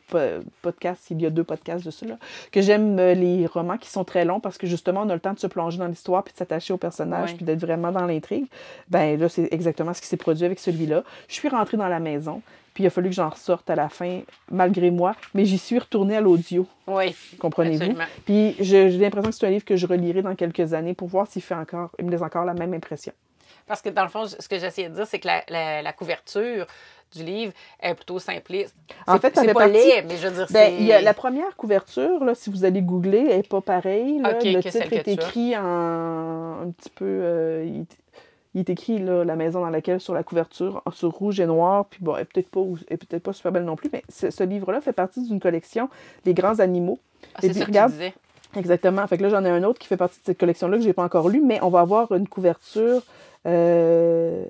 podcast, 0.61 1.07
il 1.11 1.21
y 1.21 1.25
a 1.25 1.29
deux 1.29 1.43
podcasts 1.43 1.85
de 1.85 2.07
là, 2.07 2.17
que 2.51 2.61
j'aime 2.61 2.97
euh, 2.99 3.13
les 3.13 3.45
romans 3.45 3.77
qui 3.77 3.89
sont 3.89 4.03
très 4.03 4.23
longs 4.25 4.39
parce 4.39 4.57
que 4.57 4.67
justement, 4.67 5.01
on 5.05 5.09
a 5.09 5.13
le 5.13 5.19
temps 5.19 5.33
de 5.33 5.39
se 5.39 5.47
plonger 5.47 5.77
dans 5.77 5.87
l'histoire, 5.87 6.23
puis 6.23 6.33
de 6.33 6.37
s'attacher 6.37 6.73
au 6.73 6.77
personnage, 6.77 7.31
Ouais. 7.31 7.35
puis 7.35 7.45
d'être 7.45 7.59
vraiment 7.59 7.91
dans 7.91 8.05
l'intrigue. 8.05 8.45
Ben 8.89 9.19
là, 9.19 9.27
c'est 9.27 9.47
exactement 9.51 9.93
ce 9.93 10.01
qui 10.01 10.07
s'est 10.07 10.17
produit 10.17 10.45
avec 10.45 10.59
celui-là. 10.59 11.03
Je 11.27 11.33
suis 11.33 11.49
rentrée 11.49 11.75
dans 11.77 11.87
la 11.87 11.99
maison, 11.99 12.41
puis 12.73 12.83
il 12.83 12.87
a 12.87 12.89
fallu 12.89 13.09
que 13.09 13.15
j'en 13.15 13.29
ressorte 13.29 13.69
à 13.69 13.75
la 13.75 13.89
fin, 13.89 14.21
malgré 14.51 14.91
moi, 14.91 15.15
mais 15.33 15.45
j'y 15.45 15.57
suis 15.57 15.79
retournée 15.79 16.15
à 16.17 16.21
l'audio, 16.21 16.65
Oui, 16.87 17.15
comprenez-vous? 17.39 17.81
absolument. 17.83 18.05
Puis 18.25 18.55
j'ai 18.59 18.89
l'impression 18.89 19.29
que 19.31 19.35
c'est 19.35 19.47
un 19.47 19.51
livre 19.51 19.65
que 19.65 19.75
je 19.75 19.85
relirai 19.87 20.21
dans 20.21 20.35
quelques 20.35 20.73
années 20.73 20.93
pour 20.93 21.07
voir 21.07 21.27
s'il 21.27 21.41
fait 21.41 21.55
encore, 21.55 21.89
il 21.99 22.05
me 22.05 22.11
laisse 22.11 22.21
encore 22.21 22.45
la 22.45 22.53
même 22.53 22.73
impression. 22.73 23.13
Parce 23.67 23.81
que 23.81 23.89
dans 23.89 24.03
le 24.03 24.09
fond, 24.09 24.25
ce 24.25 24.47
que 24.47 24.57
j'essayais 24.57 24.89
de 24.89 24.95
dire, 24.95 25.05
c'est 25.05 25.19
que 25.19 25.27
la, 25.27 25.43
la- 25.47 25.81
la 25.83 25.93
couverture 25.93 26.65
du 27.15 27.23
livre 27.23 27.53
est 27.81 27.93
plutôt 27.93 28.17
simpliste. 28.19 28.75
En 29.07 29.17
fait, 29.19 29.35
c'est 29.35 29.45
pas 29.53 29.59
partie- 29.67 29.73
laid, 29.73 30.03
mais 30.07 30.17
je 30.17 30.27
veux 30.27 30.35
dire, 30.35 30.47
Ben, 30.49 30.73
y 30.85 30.91
a 30.91 31.01
la 31.01 31.13
première 31.13 31.55
couverture, 31.55 32.23
là, 32.23 32.33
si 32.35 32.49
vous 32.49 32.65
allez 32.65 32.81
googler, 32.81 33.27
elle 33.29 33.37
n'est 33.37 33.43
pas 33.43 33.61
pareille. 33.61 34.19
là. 34.19 34.31
Ok, 34.37 34.43
le 34.43 34.61
titre 34.63 34.93
est 34.93 35.07
écrit 35.07 35.55
en 35.57 36.61
un 36.63 36.71
petit 36.71 36.89
peu. 36.89 37.05
euh, 37.05 37.83
il, 38.55 38.61
est- 38.61 38.69
écrit 38.69 38.99
là, 38.99 39.23
la 39.23 39.35
maison 39.35 39.61
dans 39.61 39.69
laquelle 39.69 39.99
sur 39.99 40.13
la 40.13 40.23
couverture 40.23 40.81
en- 40.85 40.91
sur 40.91 41.09
rouge 41.11 41.39
et 41.39 41.45
noir. 41.45 41.85
Puis 41.85 41.99
bon, 42.01 42.15
elle 42.15 42.23
est 42.23 42.25
peut-être 42.25 42.49
pas, 42.49 42.61
peut-être 42.89 43.23
pas 43.23 43.33
super 43.33 43.51
belle 43.51 43.63
non 43.65 43.75
plus, 43.75 43.89
mais 43.93 44.03
ce, 44.09 44.43
livre-là 44.43 44.81
fait 44.81 44.93
partie 44.93 45.21
d'une 45.27 45.39
collection 45.39 45.89
Les 46.25 46.33
grands 46.33 46.59
animaux. 46.59 46.99
Ah, 47.35 47.39
c'est 47.41 47.53
ça 47.53 47.59
que 47.61 47.65
regarde, 47.65 47.91
tu 47.91 47.97
disais. 47.97 48.13
Exactement. 48.55 49.05
Fait 49.07 49.17
que 49.17 49.23
là, 49.23 49.29
j'en 49.29 49.45
ai 49.45 49.49
un 49.49 49.63
autre 49.63 49.77
qui 49.79 49.87
fait 49.87 49.97
partie 49.97 50.19
de 50.19 50.25
cette 50.25 50.39
collection-là 50.39 50.77
que 50.77 50.83
j'ai 50.83 50.93
pas 50.93 51.03
encore 51.03 51.29
lu, 51.29 51.41
mais 51.45 51.59
on 51.61 51.69
va 51.69 51.81
avoir 51.81 52.11
une 52.13 52.27
couverture, 52.27 53.03
euh, 53.45 54.43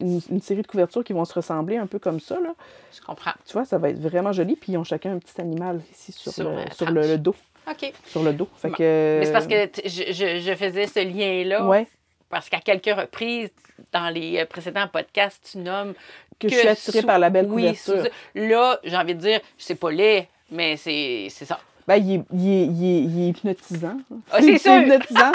une, 0.00 0.20
une 0.30 0.40
série 0.40 0.62
de 0.62 0.66
couvertures 0.66 1.04
qui 1.04 1.12
vont 1.12 1.24
se 1.24 1.34
ressembler 1.34 1.76
un 1.76 1.86
peu 1.86 1.98
comme 1.98 2.20
ça. 2.20 2.40
Là. 2.40 2.54
Je 2.94 3.00
comprends. 3.02 3.32
Tu 3.46 3.52
vois, 3.52 3.64
ça 3.64 3.78
va 3.78 3.90
être 3.90 4.00
vraiment 4.00 4.32
joli. 4.32 4.56
Puis 4.56 4.72
ils 4.72 4.78
ont 4.78 4.84
chacun 4.84 5.12
un 5.12 5.18
petit 5.18 5.40
animal 5.40 5.80
ici 5.92 6.12
sur, 6.12 6.32
Sur 6.32 6.50
le, 6.50 6.56
la 6.56 6.70
sur 6.72 6.86
le, 6.90 7.00
tranche. 7.00 7.10
le 7.10 7.18
dos. 7.18 7.34
OK. 7.70 7.92
Sur 8.06 8.22
le 8.22 8.32
dos. 8.32 8.48
Fait 8.56 8.68
Bon. 8.68 8.74
que, 8.74 9.16
Mais 9.20 9.26
c'est 9.26 9.32
parce 9.32 9.46
que 9.46 9.66
t- 9.66 9.88
je, 9.88 10.12
je- 10.12 10.38
je 10.40 10.54
faisais 10.54 10.86
ce 10.86 10.98
lien-là. 11.00 11.66
Ouais, 11.68 11.86
Parce 12.32 12.48
qu'à 12.48 12.60
quelques 12.60 12.86
reprises, 12.98 13.50
dans 13.92 14.08
les 14.08 14.38
euh, 14.38 14.46
précédents 14.46 14.88
podcasts, 14.88 15.50
tu 15.52 15.58
nommes 15.58 15.92
que, 16.40 16.48
je 16.48 16.54
suis 16.54 16.66
attirée 16.66 17.00
sous- 17.02 17.06
par 17.06 17.18
la 17.18 17.28
belle 17.28 17.44
oui, 17.50 17.76
couverture. 17.76 18.04
sous- 18.06 18.10
Là, 18.48 18.80
j'ai 18.82 18.96
envie 18.96 19.14
de 19.14 19.20
dire, 19.20 19.40
c'est 19.58 19.74
pas 19.74 19.90
laid, 19.90 20.28
mais 20.50 20.78
c'est 20.78 21.28
ça. 21.28 21.60
Ben, 21.88 21.96
il 21.96 22.12
est, 22.14 22.22
il 22.32 22.48
est- 22.48 22.66
il 22.66 22.84
est- 22.84 23.02
il 23.02 23.20
est 23.22 23.28
hypnotisant. 23.30 23.96
Ah, 24.30 24.38
c'est 24.40 24.52
hypnotisant. 24.82 25.32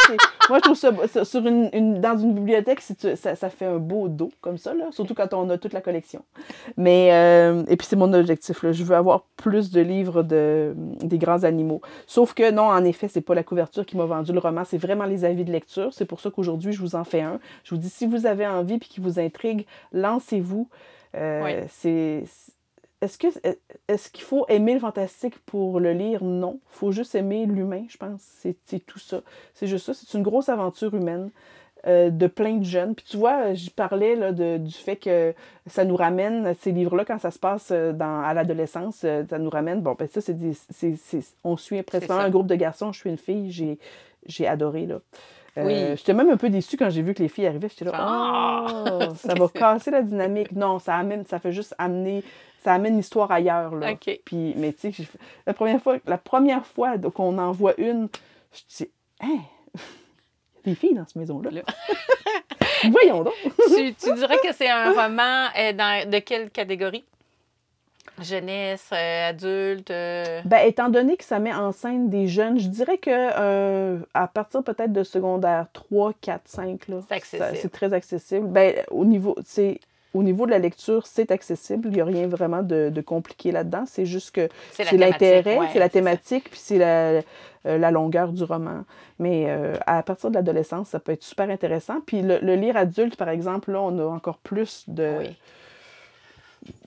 Moi, 0.50 0.60
je 0.60 0.62
trouve 0.62 0.76
ça, 0.78 1.26
sur 1.26 1.46
une, 1.46 1.70
une- 1.74 2.00
dans 2.00 2.18
une 2.18 2.34
bibliothèque, 2.34 2.80
c'est- 2.82 2.96
tu- 2.96 3.16
ça, 3.18 3.36
ça 3.36 3.50
fait 3.50 3.66
un 3.66 3.78
beau 3.80 4.08
dos 4.08 4.32
comme 4.40 4.58
ça, 4.58 4.74
là, 4.74 4.86
surtout 4.92 5.14
quand 5.14 5.34
on 5.34 5.50
a 5.50 5.58
toute 5.58 5.74
la 5.74 5.82
collection. 5.82 6.22
Mais, 6.78 7.10
euh, 7.12 7.64
et 7.68 7.76
puis 7.76 7.86
c'est 7.86 7.96
mon 7.98 8.14
objectif, 8.14 8.64
là. 8.64 8.72
je 8.72 8.84
veux 8.84 8.96
avoir 8.96 9.24
plus 9.36 9.72
de 9.72 9.82
livres 9.82 10.24
de, 10.24 10.74
des 11.04 11.18
grands 11.18 11.44
animaux. 11.44 11.82
Sauf 12.06 12.34
que 12.34 12.50
non, 12.52 12.64
en 12.70 12.84
effet, 12.86 13.08
c'est 13.10 13.22
pas 13.22 13.36
la 13.36 13.44
couverture 13.44 13.86
qui 13.86 13.98
m'a 13.98 14.06
vendu 14.06 14.32
le 14.32 14.40
roman, 14.40 14.64
c'est 14.66 14.78
vraiment 14.78 15.06
les 15.06 15.26
avis 15.26 15.44
de 15.44 15.52
lecture. 15.52 15.94
C'est 15.94 16.06
pour 16.06 16.22
ça 16.22 16.32
qu'aujourd'hui, 16.32 16.72
je 16.72 16.80
vous 16.80 16.96
en 16.96 17.04
fais 17.04 17.22
un. 17.22 17.40
Je 17.66 17.76
vous 17.76 17.82
dis, 17.82 17.90
si 17.90 18.06
vous 18.06 18.26
avez 18.26 18.48
envie 18.48 18.78
puis 18.78 18.88
qui 18.90 19.02
vous 19.02 19.20
intrigue, 19.20 19.66
lancez-vous. 19.92 20.70
Euh, 21.16 21.42
Oui. 21.44 21.52
c'est 21.70 22.24
est-ce 23.02 23.18
que 23.18 23.28
est-ce 23.88 24.10
qu'il 24.10 24.24
faut 24.24 24.46
aimer 24.50 24.74
le 24.74 24.80
fantastique 24.80 25.38
pour 25.46 25.80
le 25.80 25.94
lire? 25.94 26.24
Non. 26.24 26.60
Il 26.72 26.76
faut 26.78 26.92
juste 26.92 27.14
aimer 27.16 27.46
l'humain, 27.46 27.86
je 27.90 27.98
pense. 27.98 28.22
C'est 28.22 28.86
tout 28.86 29.00
ça. 29.00 29.22
C'est 29.54 29.68
juste 29.68 29.86
ça. 29.86 29.94
C'est 29.94 30.18
une 30.18 30.24
grosse 30.24 30.50
aventure 30.50 30.94
humaine 30.96 31.30
euh, 31.86 32.10
de 32.10 32.26
plein 32.28 32.56
de 32.56 32.64
jeunes. 32.66 32.96
Puis 32.96 33.06
tu 33.08 33.18
vois, 33.18 33.54
je 33.54 33.70
parlais 33.70 34.16
là, 34.16 34.32
de- 34.32 34.58
du 34.58 34.74
fait 34.74 34.96
que 34.96 35.34
ça 35.68 35.86
nous 35.86 35.96
ramène, 35.96 36.56
ces 36.62 36.72
livres-là, 36.72 37.06
quand 37.06 37.20
ça 37.20 37.30
se 37.30 37.38
passe 37.40 37.70
euh, 37.72 37.94
dans, 37.94 38.22
à 38.22 38.34
l'adolescence, 38.34 39.02
euh, 39.04 39.24
ça 39.30 39.38
nous 39.38 39.52
ramène. 39.52 39.82
Bon, 39.82 39.96
ben 39.98 40.08
ça, 40.08 40.20
c'est 40.20 40.36
on 41.44 41.56
suit 41.56 41.84
principalement 41.84 42.24
un 42.24 42.30
groupe 42.32 42.48
de 42.48 42.56
garçons. 42.56 42.92
Je 42.92 43.00
suis 43.00 43.10
une 43.12 43.18
fille. 43.18 43.52
J'ai 43.52 43.78
j'ai 44.26 44.48
adoré, 44.48 44.88
là. 44.88 45.00
Euh, 45.58 45.64
Oui. 45.66 45.98
J'étais 45.98 46.14
même 46.14 46.30
un 46.30 46.38
peu 46.38 46.50
déçue 46.50 46.78
quand 46.78 46.90
j'ai 46.90 47.02
vu 47.02 47.14
que 47.14 47.22
les 47.22 47.30
filles 47.30 47.48
arrivaient. 47.48 47.70
J'étais 47.70 47.86
là, 47.86 47.94
oh, 48.00 49.14
ça 49.16 49.34
va 49.34 49.48
casser 49.50 49.92
la 49.92 50.02
dynamique. 50.02 50.52
Non, 50.52 50.80
ça 50.80 50.96
amène, 50.96 51.26
ça 51.26 51.40
fait 51.40 51.52
juste 51.52 51.76
amener, 51.78 52.24
ça 52.64 52.74
amène 52.74 52.98
l'histoire 52.98 53.32
ailleurs. 53.32 53.76
Là. 53.76 53.96
Puis, 54.26 54.54
mais 54.56 54.74
tu 54.74 54.94
sais, 54.94 55.04
la 55.46 55.54
première 55.54 55.82
fois, 55.82 55.98
la 56.06 56.18
première 56.18 56.66
fois 56.66 56.98
qu'on 56.98 57.38
en 57.38 57.52
voit 57.52 57.74
une, 57.80 58.08
je 58.54 58.84
dis, 58.84 58.92
hein, 59.22 59.40
il 59.76 59.80
y 59.80 59.80
a 59.80 60.74
des 60.74 60.76
filles 60.76 60.94
dans 60.94 61.06
cette 61.06 61.16
maison-là? 61.16 61.50
Là. 61.52 61.62
Voyons 62.92 63.24
donc. 63.24 63.34
tu, 63.76 63.94
tu 63.94 64.14
dirais 64.14 64.38
que 64.44 64.54
c'est 64.54 64.70
un 64.70 64.92
roman 64.92 65.48
euh, 65.58 65.74
dans, 65.74 66.10
de 66.10 66.20
quelle 66.20 66.52
catégorie? 66.52 67.04
Jeunesse, 68.22 68.90
euh, 68.94 69.30
adulte? 69.30 69.92
euh, 69.92 70.42
Ben, 70.46 70.66
étant 70.66 70.90
donné 70.90 71.18
que 71.18 71.24
ça 71.24 71.40
met 71.40 71.54
en 71.54 71.72
scène 71.72 72.10
des 72.10 72.28
jeunes, 72.28 72.60
je 72.60 72.68
dirais 72.68 72.98
que 72.98 73.12
euh, 73.12 74.00
à 74.14 74.28
partir 74.28 74.64
peut-être 74.64 74.92
de 74.92 75.04
secondaire 75.04 75.68
3, 75.74 76.14
4, 76.22 76.42
5, 76.46 76.88
là, 76.88 77.00
C'est 77.56 77.72
très 77.72 77.94
accessible. 77.94 78.48
Ben, 78.48 78.76
au 78.92 79.06
niveau, 79.06 79.36
c'est 79.46 79.80
au 80.14 80.24
niveau 80.24 80.46
de 80.48 80.52
la 80.52 80.58
lecture, 80.60 81.06
c'est 81.06 81.32
accessible. 81.32 81.90
Il 81.90 81.94
n'y 81.96 82.02
a 82.02 82.06
rien 82.06 82.28
vraiment 82.28 82.64
de, 82.64 82.90
de 82.90 83.02
compliqué 83.02 83.52
là-dedans. 83.52 83.84
C'est 83.86 84.06
juste 84.06 84.32
que 84.32 84.50
C'est 84.72 84.98
l'intérêt, 84.98 85.58
ouais, 85.60 85.68
c'est 85.74 85.80
la 85.80 85.90
thématique, 85.90 86.50
puis 86.50 86.60
c'est 86.60 86.80
la, 86.80 87.22
euh, 87.68 87.78
la 87.78 87.92
longueur 87.92 88.32
du 88.32 88.44
roman. 88.44 88.84
Mais 89.20 89.46
euh, 89.48 89.76
à 89.86 90.02
partir 90.02 90.30
de 90.32 90.36
l'adolescence, 90.36 90.90
ça 90.90 91.00
peut 91.00 91.12
être 91.12 91.24
super 91.24 91.50
intéressant. 91.52 92.02
Puis 92.06 92.22
le, 92.24 92.40
le 92.42 92.56
lire 92.56 92.78
adulte, 92.78 93.16
par 93.16 93.30
exemple, 93.30 93.72
là, 93.72 93.82
on 93.82 94.00
a 94.00 94.06
encore 94.06 94.38
plus 94.38 94.86
de, 94.88 95.18
Oui. 95.20 95.36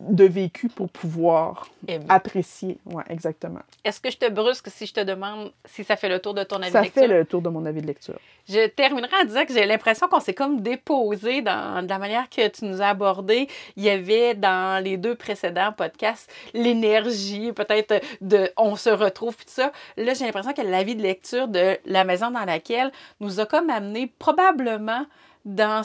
De 0.01 0.25
vécu 0.25 0.69
pour 0.69 0.89
pouvoir 0.91 1.69
aimer. 1.89 2.05
apprécier. 2.09 2.79
Ouais, 2.87 3.05
exactement. 3.09 3.61
Est-ce 3.85 4.01
que 4.01 4.11
je 4.11 4.19
te 4.19 4.29
brusque 4.29 4.69
si 4.69 4.87
je 4.87 4.93
te 4.93 5.01
demande 5.01 5.53
si 5.65 5.85
ça 5.85 5.97
fait 5.97 6.09
le 6.09 6.19
tour 6.19 6.35
de 6.35 6.43
ton 6.43 6.57
avis 6.57 6.71
Ça 6.73 6.81
de 6.81 6.85
lecture? 6.85 7.03
fait 7.03 7.09
le 7.09 7.25
tour 7.25 7.41
de 7.43 7.49
mon 7.49 7.65
avis 7.65 7.81
de 7.81 7.87
lecture. 7.87 8.19
Je 8.49 8.67
terminerai 8.69 9.15
en 9.23 9.25
disant 9.25 9.45
que 9.47 9.53
j'ai 9.53 9.65
l'impression 9.65 10.09
qu'on 10.09 10.19
s'est 10.21 10.35
comme 10.35 10.61
déposé 10.61 11.41
dans 11.41 11.83
de 11.85 11.89
la 11.89 11.99
manière 11.99 12.29
que 12.29 12.49
tu 12.49 12.65
nous 12.65 12.83
as 12.83 12.89
abordé. 12.89 13.49
Il 13.77 13.85
y 13.85 13.91
avait 13.91 14.35
dans 14.35 14.83
les 14.83 14.97
deux 14.97 15.15
précédents 15.15 15.73
podcasts 15.73 16.31
l'énergie, 16.53 17.53
peut-être 17.53 18.03
de 18.21 18.51
on 18.57 18.77
se 18.77 18.91
retrouve 18.91 19.37
puis 19.37 19.47
tout 19.47 19.53
ça. 19.53 19.73
Là, 19.97 20.15
j'ai 20.15 20.25
l'impression 20.25 20.53
que 20.53 20.63
l'avis 20.63 20.97
de 20.97 21.03
lecture 21.03 21.49
de 21.49 21.79
la 21.87 22.05
maison 22.05 22.31
dans 22.31 22.45
laquelle 22.45 22.91
nous 23.21 23.41
a 23.41 23.47
comme 23.47 23.71
amené 23.71 24.13
probablement 24.19 25.07
dans 25.45 25.83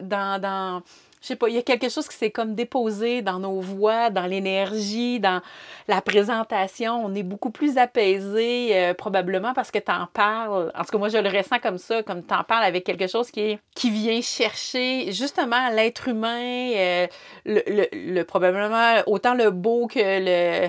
dans 0.00 0.82
je 1.24 1.28
sais 1.28 1.36
pas, 1.36 1.48
il 1.48 1.54
y 1.54 1.58
a 1.58 1.62
quelque 1.62 1.88
chose 1.88 2.06
qui 2.06 2.14
s'est 2.14 2.30
comme 2.30 2.54
déposé 2.54 3.22
dans 3.22 3.38
nos 3.38 3.58
voix, 3.58 4.10
dans 4.10 4.26
l'énergie, 4.26 5.20
dans 5.20 5.40
la 5.88 6.02
présentation. 6.02 7.02
On 7.02 7.14
est 7.14 7.22
beaucoup 7.22 7.48
plus 7.48 7.78
apaisé, 7.78 8.76
euh, 8.76 8.92
probablement 8.92 9.54
parce 9.54 9.70
que 9.70 9.78
tu 9.78 9.90
en 9.90 10.06
parles. 10.12 10.70
En 10.78 10.84
tout 10.84 10.90
cas, 10.92 10.98
moi, 10.98 11.08
je 11.08 11.16
le 11.16 11.30
ressens 11.30 11.60
comme 11.60 11.78
ça, 11.78 12.02
comme 12.02 12.22
tu 12.26 12.34
en 12.34 12.44
parles 12.44 12.64
avec 12.64 12.84
quelque 12.84 13.06
chose 13.06 13.30
qui, 13.30 13.58
qui 13.74 13.88
vient 13.88 14.20
chercher 14.20 15.12
justement 15.12 15.70
l'être 15.70 16.08
humain, 16.08 16.72
euh, 16.76 17.06
le, 17.46 17.62
le- 17.68 17.88
le- 17.92 18.24
probablement 18.24 18.96
autant 19.06 19.32
le 19.32 19.50
beau 19.50 19.86
que 19.86 19.98
le. 19.98 20.68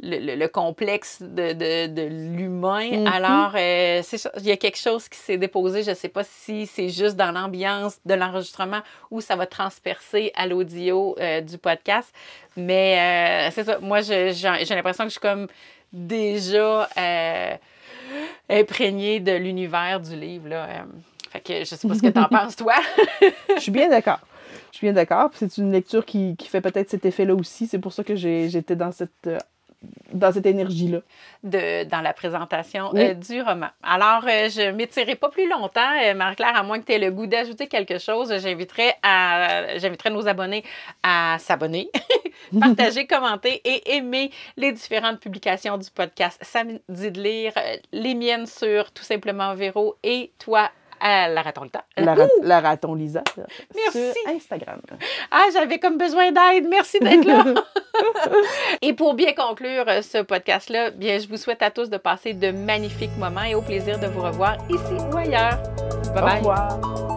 Le, 0.00 0.18
le- 0.18 0.34
le 0.36 0.48
complexe 0.48 1.20
de, 1.22 1.52
de- 1.52 1.86
de 1.86 2.02
l'humain. 2.02 2.90
Mhm. 2.90 3.06
Alors, 3.06 3.52
euh, 3.56 4.02
il 4.38 4.46
y 4.46 4.50
a 4.50 4.56
quelque 4.56 4.78
chose 4.78 5.08
qui 5.08 5.18
s'est 5.18 5.36
déposé. 5.36 5.82
Je 5.82 5.90
ne 5.90 5.94
sais 5.94 6.08
pas 6.08 6.24
si 6.24 6.66
c'est 6.66 6.88
juste 6.88 7.16
dans 7.16 7.30
l'ambiance 7.30 7.98
de 8.06 8.14
l'enregistrement 8.14 8.80
ou 9.10 9.20
ça 9.20 9.36
va 9.36 9.46
transpercer 9.46 10.32
à 10.34 10.46
l'audio 10.46 11.14
euh, 11.20 11.40
du 11.40 11.58
podcast. 11.58 12.12
Mais 12.56 13.48
euh, 13.48 13.50
c'est 13.52 13.64
ça. 13.64 13.78
Moi, 13.80 14.00
j'ai 14.00 14.32
l'impression 14.32 15.04
que 15.04 15.10
je 15.10 15.12
suis 15.12 15.20
comme 15.20 15.46
déjà 15.92 16.88
imprégnée 18.48 19.20
de 19.20 19.32
l'univers 19.32 20.00
du 20.00 20.16
livre. 20.16 20.48
Là. 20.48 20.68
Fait 21.30 21.40
que 21.40 21.58
je 21.60 21.74
sais 21.74 21.88
pas 21.88 21.94
ce 21.94 22.02
que 22.02 22.08
tu 22.08 22.18
en 22.18 22.24
penses, 22.28 22.56
toi. 22.56 22.74
Je 23.56 23.60
suis 23.60 23.72
bien 23.72 23.88
d'accord. 23.88 24.20
Je 24.70 24.78
suis 24.78 24.86
bien 24.86 24.92
d'accord. 24.94 25.30
C'est 25.34 25.58
une 25.58 25.70
lecture 25.72 26.04
qui, 26.04 26.34
qui 26.36 26.48
fait 26.48 26.60
peut-être 26.60 26.90
cet 26.90 27.04
effet-là 27.04 27.34
aussi. 27.34 27.66
C'est 27.66 27.78
pour 27.78 27.92
ça 27.92 28.04
que 28.04 28.16
j'étais 28.16 28.76
dans 28.76 28.92
cette, 28.92 29.28
dans 30.12 30.30
cette 30.32 30.46
énergie-là. 30.46 30.98
de, 31.42 31.84
dans 31.84 32.00
la 32.00 32.12
présentation 32.12 32.90
Oui. 32.92 33.00
euh, 33.02 33.14
du 33.14 33.40
roman. 33.42 33.68
Alors, 33.82 34.24
euh, 34.28 34.48
je 34.48 34.68
ne 34.68 34.72
m'étirerai 34.72 35.16
pas 35.16 35.28
plus 35.30 35.48
longtemps, 35.48 35.80
euh, 36.04 36.14
Marie-Claire, 36.14 36.54
à 36.56 36.62
moins 36.62 36.78
que 36.80 36.84
tu 36.86 36.92
aies 36.92 36.98
le 36.98 37.10
goût 37.10 37.26
d'ajouter 37.26 37.66
quelque 37.66 37.98
chose. 37.98 38.32
J'inviterai, 38.40 38.92
à, 39.02 39.78
j'inviterai 39.78 40.10
nos 40.10 40.28
abonnés 40.28 40.62
à 41.02 41.36
s'abonner, 41.40 41.90
partager, 42.60 43.06
commenter 43.08 43.60
et 43.64 43.96
aimer 43.96 44.30
les 44.56 44.72
différentes 44.72 45.20
publications 45.20 45.78
du 45.78 45.90
podcast 45.90 46.38
Samedi 46.42 46.80
de 46.88 47.20
lire, 47.20 47.52
euh, 47.56 47.76
les 47.92 48.14
miennes 48.14 48.46
sur 48.46 48.92
Tout 48.92 49.02
simplement 49.04 49.54
Véro 49.54 49.96
et 50.02 50.32
toi 50.38 50.70
à 51.02 51.28
la 51.28 51.42
raton 51.42 51.64
le 51.64 51.68
temps. 51.70 51.82
La, 51.96 52.14
ra- 52.14 52.28
la 52.42 52.60
raton 52.60 52.94
Lisa. 52.94 53.22
Merci. 53.74 54.12
Sur 54.12 54.32
Instagram. 54.34 54.80
Ah, 55.30 55.46
j'avais 55.52 55.78
comme 55.78 55.98
besoin 55.98 56.30
d'aide. 56.32 56.68
Merci 56.68 56.98
d'être 57.00 57.24
là. 57.26 57.44
et 58.82 58.92
pour 58.94 59.14
bien 59.14 59.32
conclure 59.34 59.84
euh, 59.88 60.00
ce 60.02 60.22
podcast-là, 60.22 60.90
bien, 60.90 61.18
je 61.18 61.28
vous 61.28 61.36
souhaite 61.36 61.62
à 61.62 61.70
tous 61.70 61.90
de 61.90 61.96
passer 61.98 62.32
de 62.34 62.50
magnifiques 62.52 63.16
moments 63.18 63.42
et 63.42 63.54
au 63.54 63.62
plaisir 63.62 63.98
de 63.98 64.06
vous 64.06 64.22
revoir 64.22 64.56
ici 64.70 64.94
ou 65.12 65.16
ailleurs. 65.16 65.58
Bye 66.14 66.22
Au 66.22 66.24
bye. 66.26 66.36
revoir. 66.38 67.11